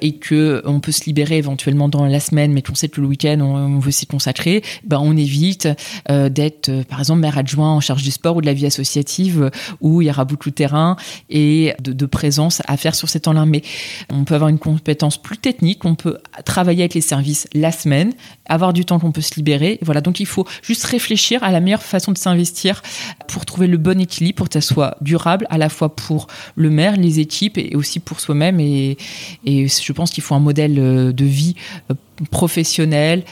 et 0.00 0.16
que 0.16 0.60
on 0.66 0.80
peut 0.80 0.92
se 0.92 1.04
libérer 1.04 1.38
éventuellement 1.38 1.88
dans 1.88 2.04
la 2.04 2.20
semaine, 2.20 2.52
mais 2.52 2.62
qu'on 2.62 2.74
sait 2.74 2.88
que 2.88 3.00
le 3.00 3.06
week-end 3.06 3.38
on, 3.40 3.78
veut 3.78 3.92
s'y 3.92 4.06
consacrer, 4.06 4.62
ben 4.84 4.98
on 5.00 5.16
évite 5.16 5.68
d'être, 6.08 6.84
par 6.88 6.98
exemple, 6.98 7.20
maire 7.20 7.38
adjoint 7.38 7.70
en 7.70 7.80
charge 7.80 8.02
du 8.02 8.10
sport 8.10 8.36
ou 8.36 8.40
de 8.40 8.46
la 8.46 8.54
vie 8.54 8.66
associative 8.66 9.50
où 9.80 10.02
il 10.02 10.08
y 10.08 10.10
aura 10.10 10.24
beaucoup 10.24 10.50
de 10.50 10.54
terrain 10.54 10.96
et 11.30 11.74
de, 11.80 11.92
de 11.92 12.06
présence 12.06 12.60
à 12.66 12.76
faire 12.76 12.94
sur 12.94 13.08
ces 13.08 13.20
temps-là. 13.20 13.46
Mais 13.46 13.62
on 14.10 14.24
peut 14.24 14.34
avoir 14.34 14.50
une 14.50 14.58
compétence 14.58 15.16
plus 15.16 15.38
technique, 15.38 15.84
on 15.84 15.94
peut 15.94 16.18
travailler 16.44 16.82
avec 16.82 16.94
les 16.94 17.00
services 17.00 17.46
la 17.54 17.70
semaine, 17.70 18.12
avoir 18.46 18.72
du 18.72 18.84
temps 18.84 18.98
qu'on 18.98 19.12
peut 19.12 19.20
se 19.20 19.36
libérer. 19.36 19.78
Voilà, 19.82 20.00
donc 20.00 20.18
il 20.20 20.26
faut 20.26 20.46
juste 20.62 20.84
réfléchir 20.84 21.42
à 21.44 21.51
la 21.52 21.60
meilleure 21.60 21.82
façon 21.82 22.12
de 22.12 22.18
s'investir 22.18 22.82
pour 23.28 23.46
trouver 23.46 23.66
le 23.66 23.76
bon 23.76 24.00
équilibre 24.00 24.36
pour 24.36 24.48
que 24.48 24.54
ça 24.54 24.60
soit 24.60 24.96
durable 25.00 25.46
à 25.50 25.58
la 25.58 25.68
fois 25.68 25.94
pour 25.94 26.26
le 26.56 26.70
maire, 26.70 26.96
les 26.96 27.20
équipes 27.20 27.58
et 27.58 27.74
aussi 27.76 28.00
pour 28.00 28.20
soi-même. 28.20 28.60
Et, 28.60 28.96
je 29.44 29.92
pense 29.92 30.10
qu'il 30.10 30.22
faut 30.22 30.34
un 30.34 30.40
modèle 30.40 30.78
euh, 30.78 31.12
de 31.12 31.24
vie 31.24 31.54
euh, 31.90 31.94
professionnel 32.30 33.24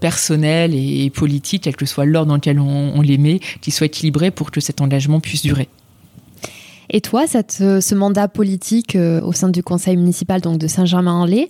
personnel 0.00 0.74
et 0.74 1.08
politique, 1.08 1.62
quel 1.62 1.74
que 1.74 1.86
soit 1.86 2.04
l'ordre 2.04 2.28
dans 2.28 2.34
lequel 2.34 2.60
on, 2.60 3.00
les 3.00 3.16
met, 3.16 3.40
qui 3.62 3.70
soit 3.70 3.86
équilibré 3.86 4.30
pour 4.30 4.50
que 4.50 4.60
cet 4.60 4.82
engagement 4.82 5.18
puisse 5.18 5.42
durer. 5.42 5.68
Et 6.90 7.00
toi, 7.00 7.24
euh, 7.24 7.80
ce 7.80 7.94
mandat 7.94 8.28
politique 8.28 8.96
au 8.96 9.32
sein 9.32 9.48
du 9.48 9.62
conseil 9.62 9.96
municipal 9.96 10.42
donc 10.42 10.58
de 10.58 10.66
Saint-Germain-en-Laye, 10.66 11.48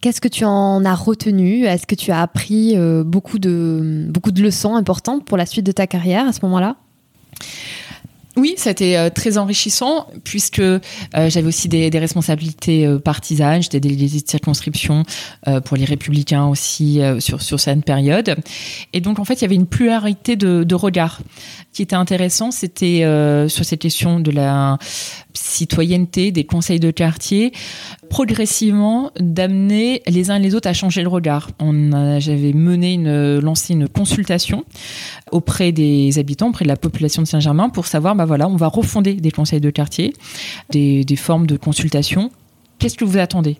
Qu'est-ce 0.00 0.20
que 0.20 0.28
tu 0.28 0.44
en 0.44 0.84
as 0.84 0.94
retenu? 0.94 1.64
Est-ce 1.64 1.86
que 1.86 1.94
tu 1.94 2.12
as 2.12 2.20
appris 2.20 2.76
euh, 2.76 3.02
beaucoup, 3.02 3.38
de, 3.38 4.06
beaucoup 4.08 4.30
de 4.30 4.42
leçons 4.42 4.76
importantes 4.76 5.24
pour 5.24 5.36
la 5.36 5.46
suite 5.46 5.64
de 5.64 5.72
ta 5.72 5.86
carrière 5.86 6.28
à 6.28 6.32
ce 6.32 6.40
moment-là? 6.42 6.76
Oui, 8.36 8.54
ça 8.58 8.68
a 8.68 8.72
été 8.72 8.98
euh, 8.98 9.08
très 9.08 9.38
enrichissant 9.38 10.08
puisque 10.22 10.58
euh, 10.58 10.80
j'avais 11.14 11.46
aussi 11.46 11.68
des, 11.68 11.88
responsabilités 11.88 12.86
partisanes. 13.02 13.62
J'étais 13.62 13.80
déléguée 13.80 14.20
de 14.20 14.28
circonscription 14.28 15.04
pour 15.64 15.78
les 15.78 15.86
Républicains 15.86 16.44
aussi 16.46 17.00
sur 17.20 17.40
sur 17.40 17.58
cette 17.58 17.82
période. 17.82 18.36
Et 18.92 19.00
donc 19.00 19.18
en 19.18 19.24
fait, 19.24 19.34
il 19.34 19.42
y 19.42 19.44
avait 19.46 19.54
une 19.54 19.66
pluralité 19.66 20.36
de, 20.36 20.62
de 20.64 20.74
regards. 20.74 21.20
Qui 21.72 21.82
était 21.82 21.96
intéressant, 21.96 22.50
c'était 22.50 23.00
sur 23.48 23.64
cette 23.64 23.80
question 23.80 24.20
de 24.20 24.30
la 24.30 24.78
citoyenneté, 25.36 26.32
des 26.32 26.44
conseils 26.44 26.80
de 26.80 26.90
quartier, 26.90 27.52
progressivement 28.10 29.10
d'amener 29.20 30.02
les 30.06 30.30
uns 30.30 30.38
les 30.38 30.54
autres 30.54 30.68
à 30.68 30.72
changer 30.72 31.02
le 31.02 31.08
regard. 31.08 31.50
J'avais 31.60 32.52
mené 32.52 32.94
une, 32.94 33.38
lancé 33.38 33.74
une 33.74 33.88
consultation 33.88 34.64
auprès 35.30 35.72
des 35.72 36.18
habitants, 36.18 36.48
auprès 36.48 36.64
de 36.64 36.68
la 36.68 36.76
population 36.76 37.22
de 37.22 37.26
Saint-Germain 37.26 37.68
pour 37.68 37.86
savoir, 37.86 38.14
bah 38.14 38.24
voilà, 38.24 38.48
on 38.48 38.56
va 38.56 38.68
refonder 38.68 39.14
des 39.14 39.30
conseils 39.30 39.60
de 39.60 39.70
quartier, 39.70 40.12
des, 40.70 41.04
des 41.04 41.16
formes 41.16 41.46
de 41.46 41.56
consultation. 41.56 42.30
Qu'est-ce 42.78 42.96
que 42.96 43.04
vous 43.04 43.18
attendez? 43.18 43.58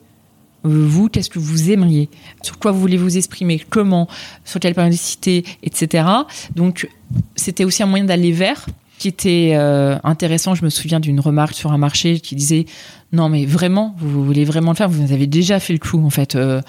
Vous, 0.63 1.09
qu'est-ce 1.09 1.31
que 1.31 1.39
vous 1.39 1.71
aimeriez? 1.71 2.09
Sur 2.43 2.59
quoi 2.59 2.73
vous 2.73 2.81
voulez 2.81 2.97
vous 2.97 3.17
exprimer? 3.17 3.63
Comment? 3.71 4.09
Sur 4.45 4.59
quelle 4.59 4.75
périodicité? 4.75 5.45
Etc. 5.63 6.05
Donc, 6.57 6.89
c'était 7.37 7.65
aussi 7.65 7.85
un 7.85 7.87
moyen 7.87 8.05
d'aller 8.05 8.33
vers 8.33 8.67
qui 8.99 9.09
était 9.09 9.53
euh, 9.55 9.99
intéressant. 10.05 10.55
Je 10.55 10.65
me 10.65 10.71
souviens 10.71 11.01
d'une 11.01 11.21
remarque 11.21 11.55
sur 11.55 11.73
un 11.73 11.79
marché 11.79 12.21
qui 12.21 12.35
disait 12.35 12.67
non 13.13 13.29
mais 13.29 13.47
vraiment 13.47 13.95
vous 13.99 14.25
voulez 14.25 14.45
vraiment 14.45 14.73
le 14.73 14.77
faire? 14.77 14.89
Vous 14.89 15.13
avez 15.13 15.27
déjà 15.27 15.61
fait 15.61 15.73
le 15.73 15.79
coup 15.79 16.05
en 16.05 16.11
fait 16.11 16.35
euh, 16.35 16.61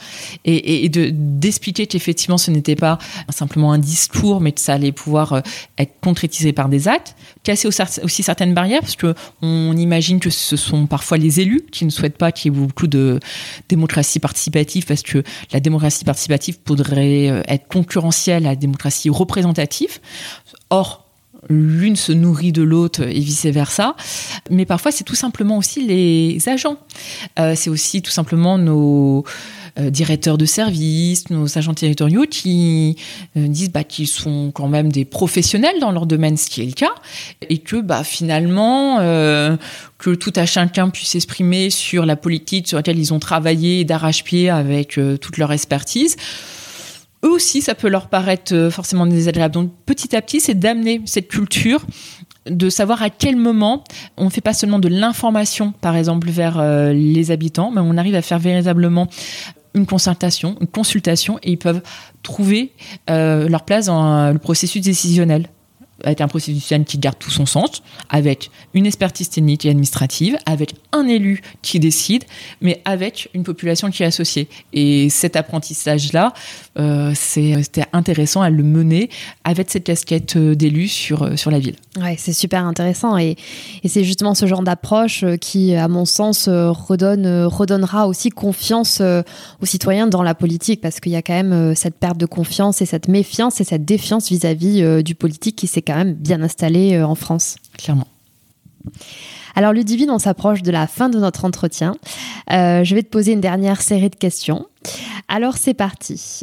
et, 0.45 0.87
de 0.89 1.09
d'expliquer 1.11 1.87
qu'effectivement 1.87 2.37
ce 2.37 2.51
n'était 2.51 2.75
pas 2.75 2.99
simplement 3.29 3.71
un 3.71 3.79
discours 3.79 4.39
mais 4.39 4.51
que 4.51 4.61
ça 4.61 4.73
allait 4.73 4.91
pouvoir 4.91 5.33
euh, 5.33 5.41
être 5.79 5.93
concrétisé 5.99 6.53
par 6.53 6.69
des 6.69 6.87
actes 6.87 7.15
casser 7.43 7.67
aussi 7.67 8.23
certaines 8.23 8.53
barrières 8.53 8.81
parce 8.81 8.95
que 8.95 9.15
on 9.41 9.75
imagine 9.75 10.19
que 10.19 10.29
ce 10.29 10.57
sont 10.57 10.85
parfois 10.85 11.17
les 11.17 11.39
élus 11.39 11.63
qui 11.71 11.85
ne 11.85 11.89
souhaitent 11.89 12.17
pas 12.17 12.31
qu'il 12.31 12.53
y 12.53 12.55
ait 12.55 12.59
beaucoup 12.59 12.87
de 12.87 13.19
démocratie 13.67 14.19
participative 14.19 14.85
parce 14.85 15.01
que 15.01 15.23
la 15.51 15.59
démocratie 15.59 16.05
participative 16.05 16.59
pourrait 16.59 17.43
être 17.47 17.67
concurrentielle 17.67 18.45
à 18.45 18.49
la 18.49 18.55
démocratie 18.55 19.09
représentative. 19.09 19.99
Or 20.69 21.06
l'une 21.49 21.95
se 21.95 22.11
nourrit 22.11 22.51
de 22.51 22.63
l'autre 22.63 23.03
et 23.03 23.19
vice-versa. 23.19 23.95
Mais 24.49 24.65
parfois, 24.65 24.91
c'est 24.91 25.03
tout 25.03 25.15
simplement 25.15 25.57
aussi 25.57 25.85
les 25.85 26.47
agents. 26.47 26.77
Euh, 27.39 27.53
c'est 27.55 27.69
aussi 27.69 28.01
tout 28.01 28.11
simplement 28.11 28.57
nos 28.57 29.23
euh, 29.79 29.89
directeurs 29.89 30.37
de 30.37 30.45
service, 30.45 31.29
nos 31.29 31.57
agents 31.57 31.73
territoriaux 31.73 32.25
qui 32.29 32.97
euh, 33.35 33.47
disent 33.47 33.71
bah, 33.71 33.83
qu'ils 33.83 34.07
sont 34.07 34.51
quand 34.51 34.67
même 34.67 34.91
des 34.91 35.05
professionnels 35.05 35.79
dans 35.79 35.91
leur 35.91 36.05
domaine, 36.05 36.37
ce 36.37 36.49
qui 36.49 36.61
est 36.61 36.65
le 36.65 36.73
cas, 36.73 36.93
et 37.49 37.59
que 37.59 37.77
bah, 37.77 38.03
finalement, 38.03 38.97
que 39.97 40.15
tout 40.15 40.33
à 40.35 40.45
chacun 40.45 40.89
puisse 40.89 41.09
s'exprimer 41.09 41.69
sur 41.69 42.05
la 42.05 42.15
politique 42.15 42.67
sur 42.67 42.77
laquelle 42.77 42.99
ils 42.99 43.13
ont 43.13 43.19
travaillé 43.19 43.83
d'arrache-pied 43.83 44.49
avec 44.49 44.99
toute 45.21 45.37
leur 45.37 45.51
expertise 45.51 46.15
eux 47.27 47.31
aussi, 47.31 47.61
ça 47.61 47.75
peut 47.75 47.89
leur 47.89 48.07
paraître 48.07 48.53
euh, 48.53 48.69
forcément 48.69 49.05
désagréable. 49.05 49.53
Donc, 49.53 49.71
petit 49.85 50.15
à 50.15 50.21
petit, 50.21 50.39
c'est 50.39 50.57
d'amener 50.57 51.01
cette 51.05 51.27
culture 51.27 51.85
de 52.49 52.69
savoir 52.69 53.01
à 53.01 53.09
quel 53.09 53.35
moment 53.35 53.83
on 54.15 54.29
fait 54.29 54.41
pas 54.41 54.53
seulement 54.53 54.79
de 54.79 54.87
l'information, 54.87 55.73
par 55.81 55.95
exemple, 55.97 56.29
vers 56.29 56.59
euh, 56.59 56.93
les 56.93 57.31
habitants, 57.31 57.71
mais 57.71 57.81
on 57.81 57.97
arrive 57.97 58.15
à 58.15 58.21
faire 58.21 58.39
véritablement 58.39 59.07
une 59.73 59.85
concertation, 59.85 60.55
une 60.61 60.67
consultation, 60.67 61.39
et 61.43 61.51
ils 61.51 61.57
peuvent 61.57 61.81
trouver 62.23 62.71
euh, 63.09 63.49
leur 63.49 63.63
place 63.63 63.87
dans 63.87 64.31
le 64.31 64.39
processus 64.39 64.81
décisionnel 64.81 65.49
avec 66.03 66.21
un 66.21 66.27
processus 66.27 66.73
qui 66.85 66.97
garde 66.97 67.17
tout 67.17 67.31
son 67.31 67.45
sens, 67.45 67.81
avec 68.09 68.51
une 68.73 68.85
expertise 68.85 69.29
technique 69.29 69.65
et 69.65 69.69
administrative, 69.69 70.37
avec 70.45 70.75
un 70.91 71.07
élu 71.07 71.41
qui 71.61 71.79
décide, 71.79 72.23
mais 72.61 72.81
avec 72.85 73.29
une 73.33 73.43
population 73.43 73.89
qui 73.89 74.03
est 74.03 74.05
associée. 74.05 74.47
Et 74.73 75.09
cet 75.09 75.35
apprentissage-là, 75.35 76.33
euh, 76.79 77.11
c'était 77.15 77.85
intéressant 77.93 78.41
à 78.41 78.49
le 78.49 78.63
mener 78.63 79.09
avec 79.43 79.69
cette 79.69 79.83
casquette 79.83 80.35
euh, 80.35 80.55
d'élu 80.55 80.87
sur, 80.87 81.23
euh, 81.23 81.35
sur 81.35 81.49
la 81.49 81.59
ville. 81.59 81.75
Ouais, 81.99 82.15
c'est 82.17 82.33
super 82.33 82.63
intéressant 82.65 83.17
et, 83.17 83.35
et 83.83 83.87
c'est 83.87 84.03
justement 84.03 84.35
ce 84.35 84.45
genre 84.45 84.61
d'approche 84.61 85.25
qui, 85.41 85.73
à 85.73 85.87
mon 85.87 86.05
sens, 86.05 86.47
redonne, 86.47 87.45
redonnera 87.45 88.07
aussi 88.07 88.29
confiance 88.29 89.01
aux 89.01 89.65
citoyens 89.65 90.07
dans 90.07 90.21
la 90.21 90.35
politique 90.35 90.81
parce 90.81 90.99
qu'il 90.99 91.11
y 91.11 91.15
a 91.15 91.21
quand 91.21 91.33
même 91.33 91.73
cette 91.75 91.95
perte 91.95 92.17
de 92.17 92.25
confiance 92.25 92.81
et 92.81 92.85
cette 92.85 93.07
méfiance 93.07 93.59
et 93.61 93.63
cette 93.63 93.85
défiance 93.85 94.29
vis-à-vis 94.29 95.03
du 95.03 95.15
politique 95.15 95.55
qui 95.55 95.67
s'est 95.67 95.81
quand 95.87 95.95
même 95.95 96.13
bien 96.13 96.43
installé 96.43 97.01
en 97.01 97.15
France. 97.15 97.55
Clairement. 97.77 98.07
Alors 99.57 99.73
Ludivine, 99.73 100.11
on 100.11 100.19
s'approche 100.19 100.61
de 100.61 100.69
la 100.69 100.85
fin 100.85 101.09
de 101.09 101.17
notre 101.17 101.43
entretien. 101.43 101.95
Euh, 102.51 102.83
je 102.83 102.93
vais 102.93 103.01
te 103.01 103.09
poser 103.09 103.31
une 103.31 103.41
dernière 103.41 103.81
série 103.81 104.11
de 104.11 104.15
questions. 104.15 104.67
Alors 105.27 105.57
c'est 105.57 105.73
parti. 105.73 106.41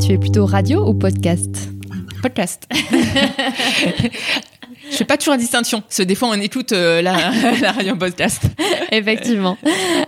Tu 0.00 0.12
es 0.12 0.18
plutôt 0.18 0.46
radio 0.46 0.88
ou 0.88 0.94
podcast? 0.94 1.68
Podcast. 2.22 2.66
Je 4.90 4.96
fais 4.96 5.04
pas 5.04 5.18
toujours 5.18 5.34
la 5.34 5.38
distinction. 5.38 5.82
Ce 5.88 6.02
des 6.02 6.14
fois, 6.14 6.30
on 6.30 6.40
écoute 6.40 6.72
euh, 6.72 7.02
la, 7.02 7.12
la, 7.60 7.72
radio 7.72 7.94
podcast. 7.94 8.42
Effectivement. 8.90 9.58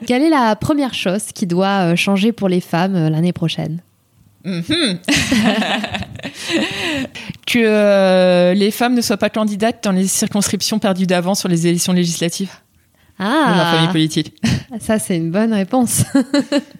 Quelle 0.06 0.22
est 0.22 0.30
la 0.30 0.56
première 0.56 0.94
chose 0.94 1.26
qui 1.34 1.46
doit 1.46 1.92
euh, 1.92 1.96
changer 1.96 2.32
pour 2.32 2.48
les 2.48 2.60
femmes 2.60 3.08
l'année 3.08 3.32
prochaine? 3.32 3.82
Mhm. 4.44 4.98
que 7.46 7.58
euh, 7.58 8.54
les 8.54 8.70
femmes 8.70 8.94
ne 8.94 9.00
soient 9.00 9.16
pas 9.16 9.30
candidates 9.30 9.84
dans 9.84 9.92
les 9.92 10.06
circonscriptions 10.06 10.78
perdues 10.78 11.06
d'avant 11.06 11.34
sur 11.34 11.48
les 11.48 11.66
élections 11.66 11.92
législatives. 11.92 12.50
Ah, 13.18 13.54
la 13.56 13.72
famille 13.72 13.92
politique. 13.92 14.34
Ça, 14.80 14.98
c'est 14.98 15.16
une 15.16 15.30
bonne 15.30 15.52
réponse. 15.52 16.02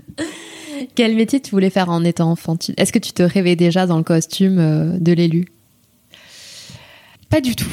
Quel 0.95 1.15
métier 1.15 1.41
tu 1.41 1.51
voulais 1.53 1.71
faire 1.71 1.91
en 1.91 2.03
étant 2.05 2.31
enfant 2.31 2.57
Est-ce 2.77 2.93
que 2.93 2.99
tu 2.99 3.13
te 3.13 3.23
rêvais 3.23 3.55
déjà 3.55 3.87
dans 3.87 3.99
le 3.99 4.03
costume 4.03 4.59
euh, 4.59 4.99
de 4.99 5.13
l'élu? 5.13 5.47
Pas 7.31 7.41
du 7.41 7.55
tout. 7.55 7.71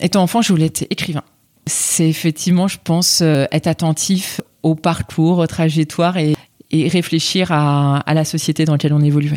Étant 0.00 0.22
enfant, 0.22 0.40
je 0.42 0.52
voulais 0.52 0.66
être 0.66 0.86
écrivain. 0.90 1.24
C'est 1.66 2.08
effectivement, 2.08 2.68
je 2.68 2.78
pense, 2.82 3.20
euh, 3.22 3.46
être 3.52 3.66
attentif 3.66 4.40
au 4.62 4.74
parcours, 4.74 5.38
aux 5.38 5.46
trajectoires 5.46 6.16
et 6.16 6.36
et 6.72 6.88
réfléchir 6.88 7.52
à, 7.52 8.02
la 8.06 8.24
société 8.24 8.64
dans 8.64 8.72
laquelle 8.72 8.94
on 8.94 9.02
évolue. 9.02 9.32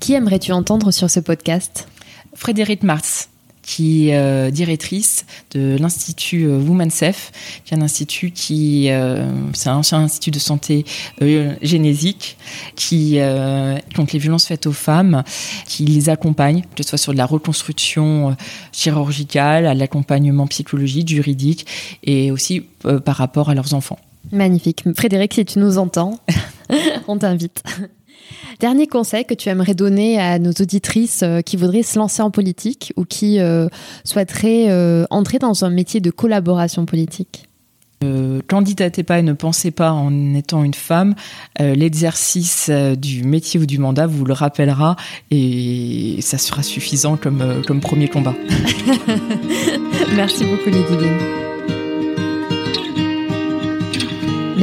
Qui 0.00 0.14
aimerais-tu 0.14 0.52
entendre 0.52 0.90
sur 0.90 1.08
ce 1.08 1.20
podcast? 1.20 1.88
Frédéric 2.34 2.82
Mars, 2.82 3.30
qui 3.62 4.08
est 4.08 4.16
euh, 4.16 4.50
directrice 4.50 5.24
de 5.52 5.76
l'Institut 5.78 6.46
euh, 6.46 6.58
Women's 6.58 6.92
Safe, 6.92 7.32
qui 7.64 7.72
est 7.72 7.76
un 7.76 7.80
institut 7.80 8.32
qui, 8.32 8.90
euh, 8.90 9.30
c'est 9.54 9.68
un 9.68 9.76
ancien 9.76 10.00
institut 10.00 10.32
de 10.32 10.38
santé 10.38 10.84
génésique, 11.62 12.36
qui, 12.74 13.18
contre 13.94 14.12
les 14.12 14.18
violences 14.18 14.46
faites 14.46 14.66
aux 14.66 14.72
femmes, 14.72 15.22
qui 15.66 15.84
les 15.84 16.08
accompagne, 16.08 16.64
que 16.74 16.82
ce 16.82 16.90
soit 16.90 16.98
sur 16.98 17.12
de 17.12 17.18
la 17.18 17.26
reconstruction 17.26 18.36
chirurgicale, 18.72 19.66
à 19.66 19.74
l'accompagnement 19.74 20.46
psychologique, 20.48 21.08
juridique, 21.08 21.66
et 22.02 22.30
aussi 22.30 22.66
par 23.04 23.16
rapport 23.16 23.48
à 23.48 23.54
leurs 23.54 23.72
enfants. 23.74 23.98
Magnifique. 24.34 24.84
Frédéric, 24.96 25.34
si 25.34 25.44
tu 25.44 25.58
nous 25.58 25.78
entends, 25.78 26.18
on 27.08 27.18
t'invite. 27.18 27.62
Dernier 28.60 28.86
conseil 28.86 29.24
que 29.24 29.34
tu 29.34 29.48
aimerais 29.48 29.74
donner 29.74 30.18
à 30.18 30.38
nos 30.38 30.52
auditrices 30.52 31.22
euh, 31.22 31.40
qui 31.40 31.56
voudraient 31.56 31.82
se 31.82 31.98
lancer 31.98 32.22
en 32.22 32.30
politique 32.30 32.92
ou 32.96 33.04
qui 33.04 33.40
euh, 33.40 33.68
souhaiteraient 34.04 34.70
euh, 34.70 35.04
entrer 35.10 35.38
dans 35.38 35.64
un 35.64 35.70
métier 35.70 36.00
de 36.00 36.10
collaboration 36.10 36.86
politique? 36.86 37.48
Euh, 38.04 38.40
candidatez 38.48 39.02
pas 39.02 39.18
et 39.18 39.22
ne 39.22 39.32
pensez 39.32 39.70
pas 39.70 39.92
en 39.92 40.34
étant 40.34 40.64
une 40.64 40.74
femme. 40.74 41.14
Euh, 41.60 41.74
L'exercice 41.74 42.68
euh, 42.70 42.94
du 42.96 43.24
métier 43.24 43.58
ou 43.58 43.66
du 43.66 43.78
mandat 43.78 44.06
vous 44.06 44.24
le 44.24 44.32
rappellera 44.32 44.96
et 45.30 46.18
ça 46.20 46.38
sera 46.38 46.62
suffisant 46.62 47.16
comme, 47.16 47.62
comme 47.66 47.80
premier 47.80 48.08
combat. 48.08 48.34
Merci 50.16 50.44
beaucoup 50.44 50.70
Ludivine. 50.70 51.43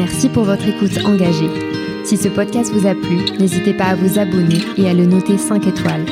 Merci 0.01 0.29
pour 0.29 0.45
votre 0.45 0.67
écoute 0.67 0.97
engagée. 1.05 1.51
Si 2.05 2.17
ce 2.17 2.27
podcast 2.27 2.73
vous 2.73 2.87
a 2.87 2.95
plu, 2.95 3.17
n'hésitez 3.39 3.71
pas 3.71 3.83
à 3.83 3.95
vous 3.95 4.17
abonner 4.17 4.57
et 4.75 4.89
à 4.89 4.95
le 4.95 5.05
noter 5.05 5.37
5 5.37 5.67
étoiles. 5.67 6.07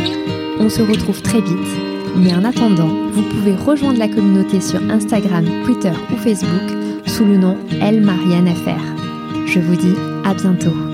On 0.59 0.69
se 0.69 0.83
retrouve 0.83 1.23
très 1.23 1.41
vite, 1.41 1.73
mais 2.15 2.35
en 2.35 2.43
attendant, 2.43 2.93
vous 3.11 3.23
pouvez 3.23 3.55
rejoindre 3.55 3.97
la 3.97 4.07
communauté 4.07 4.61
sur 4.61 4.79
Instagram, 4.91 5.43
Twitter 5.65 5.93
ou 6.13 6.17
Facebook 6.17 6.69
sous 7.07 7.25
le 7.25 7.37
nom 7.37 7.57
Elle 7.81 8.01
Marianne 8.01 8.53
FR. 8.53 9.47
Je 9.47 9.59
vous 9.59 9.75
dis 9.75 9.95
à 10.23 10.35
bientôt. 10.35 10.88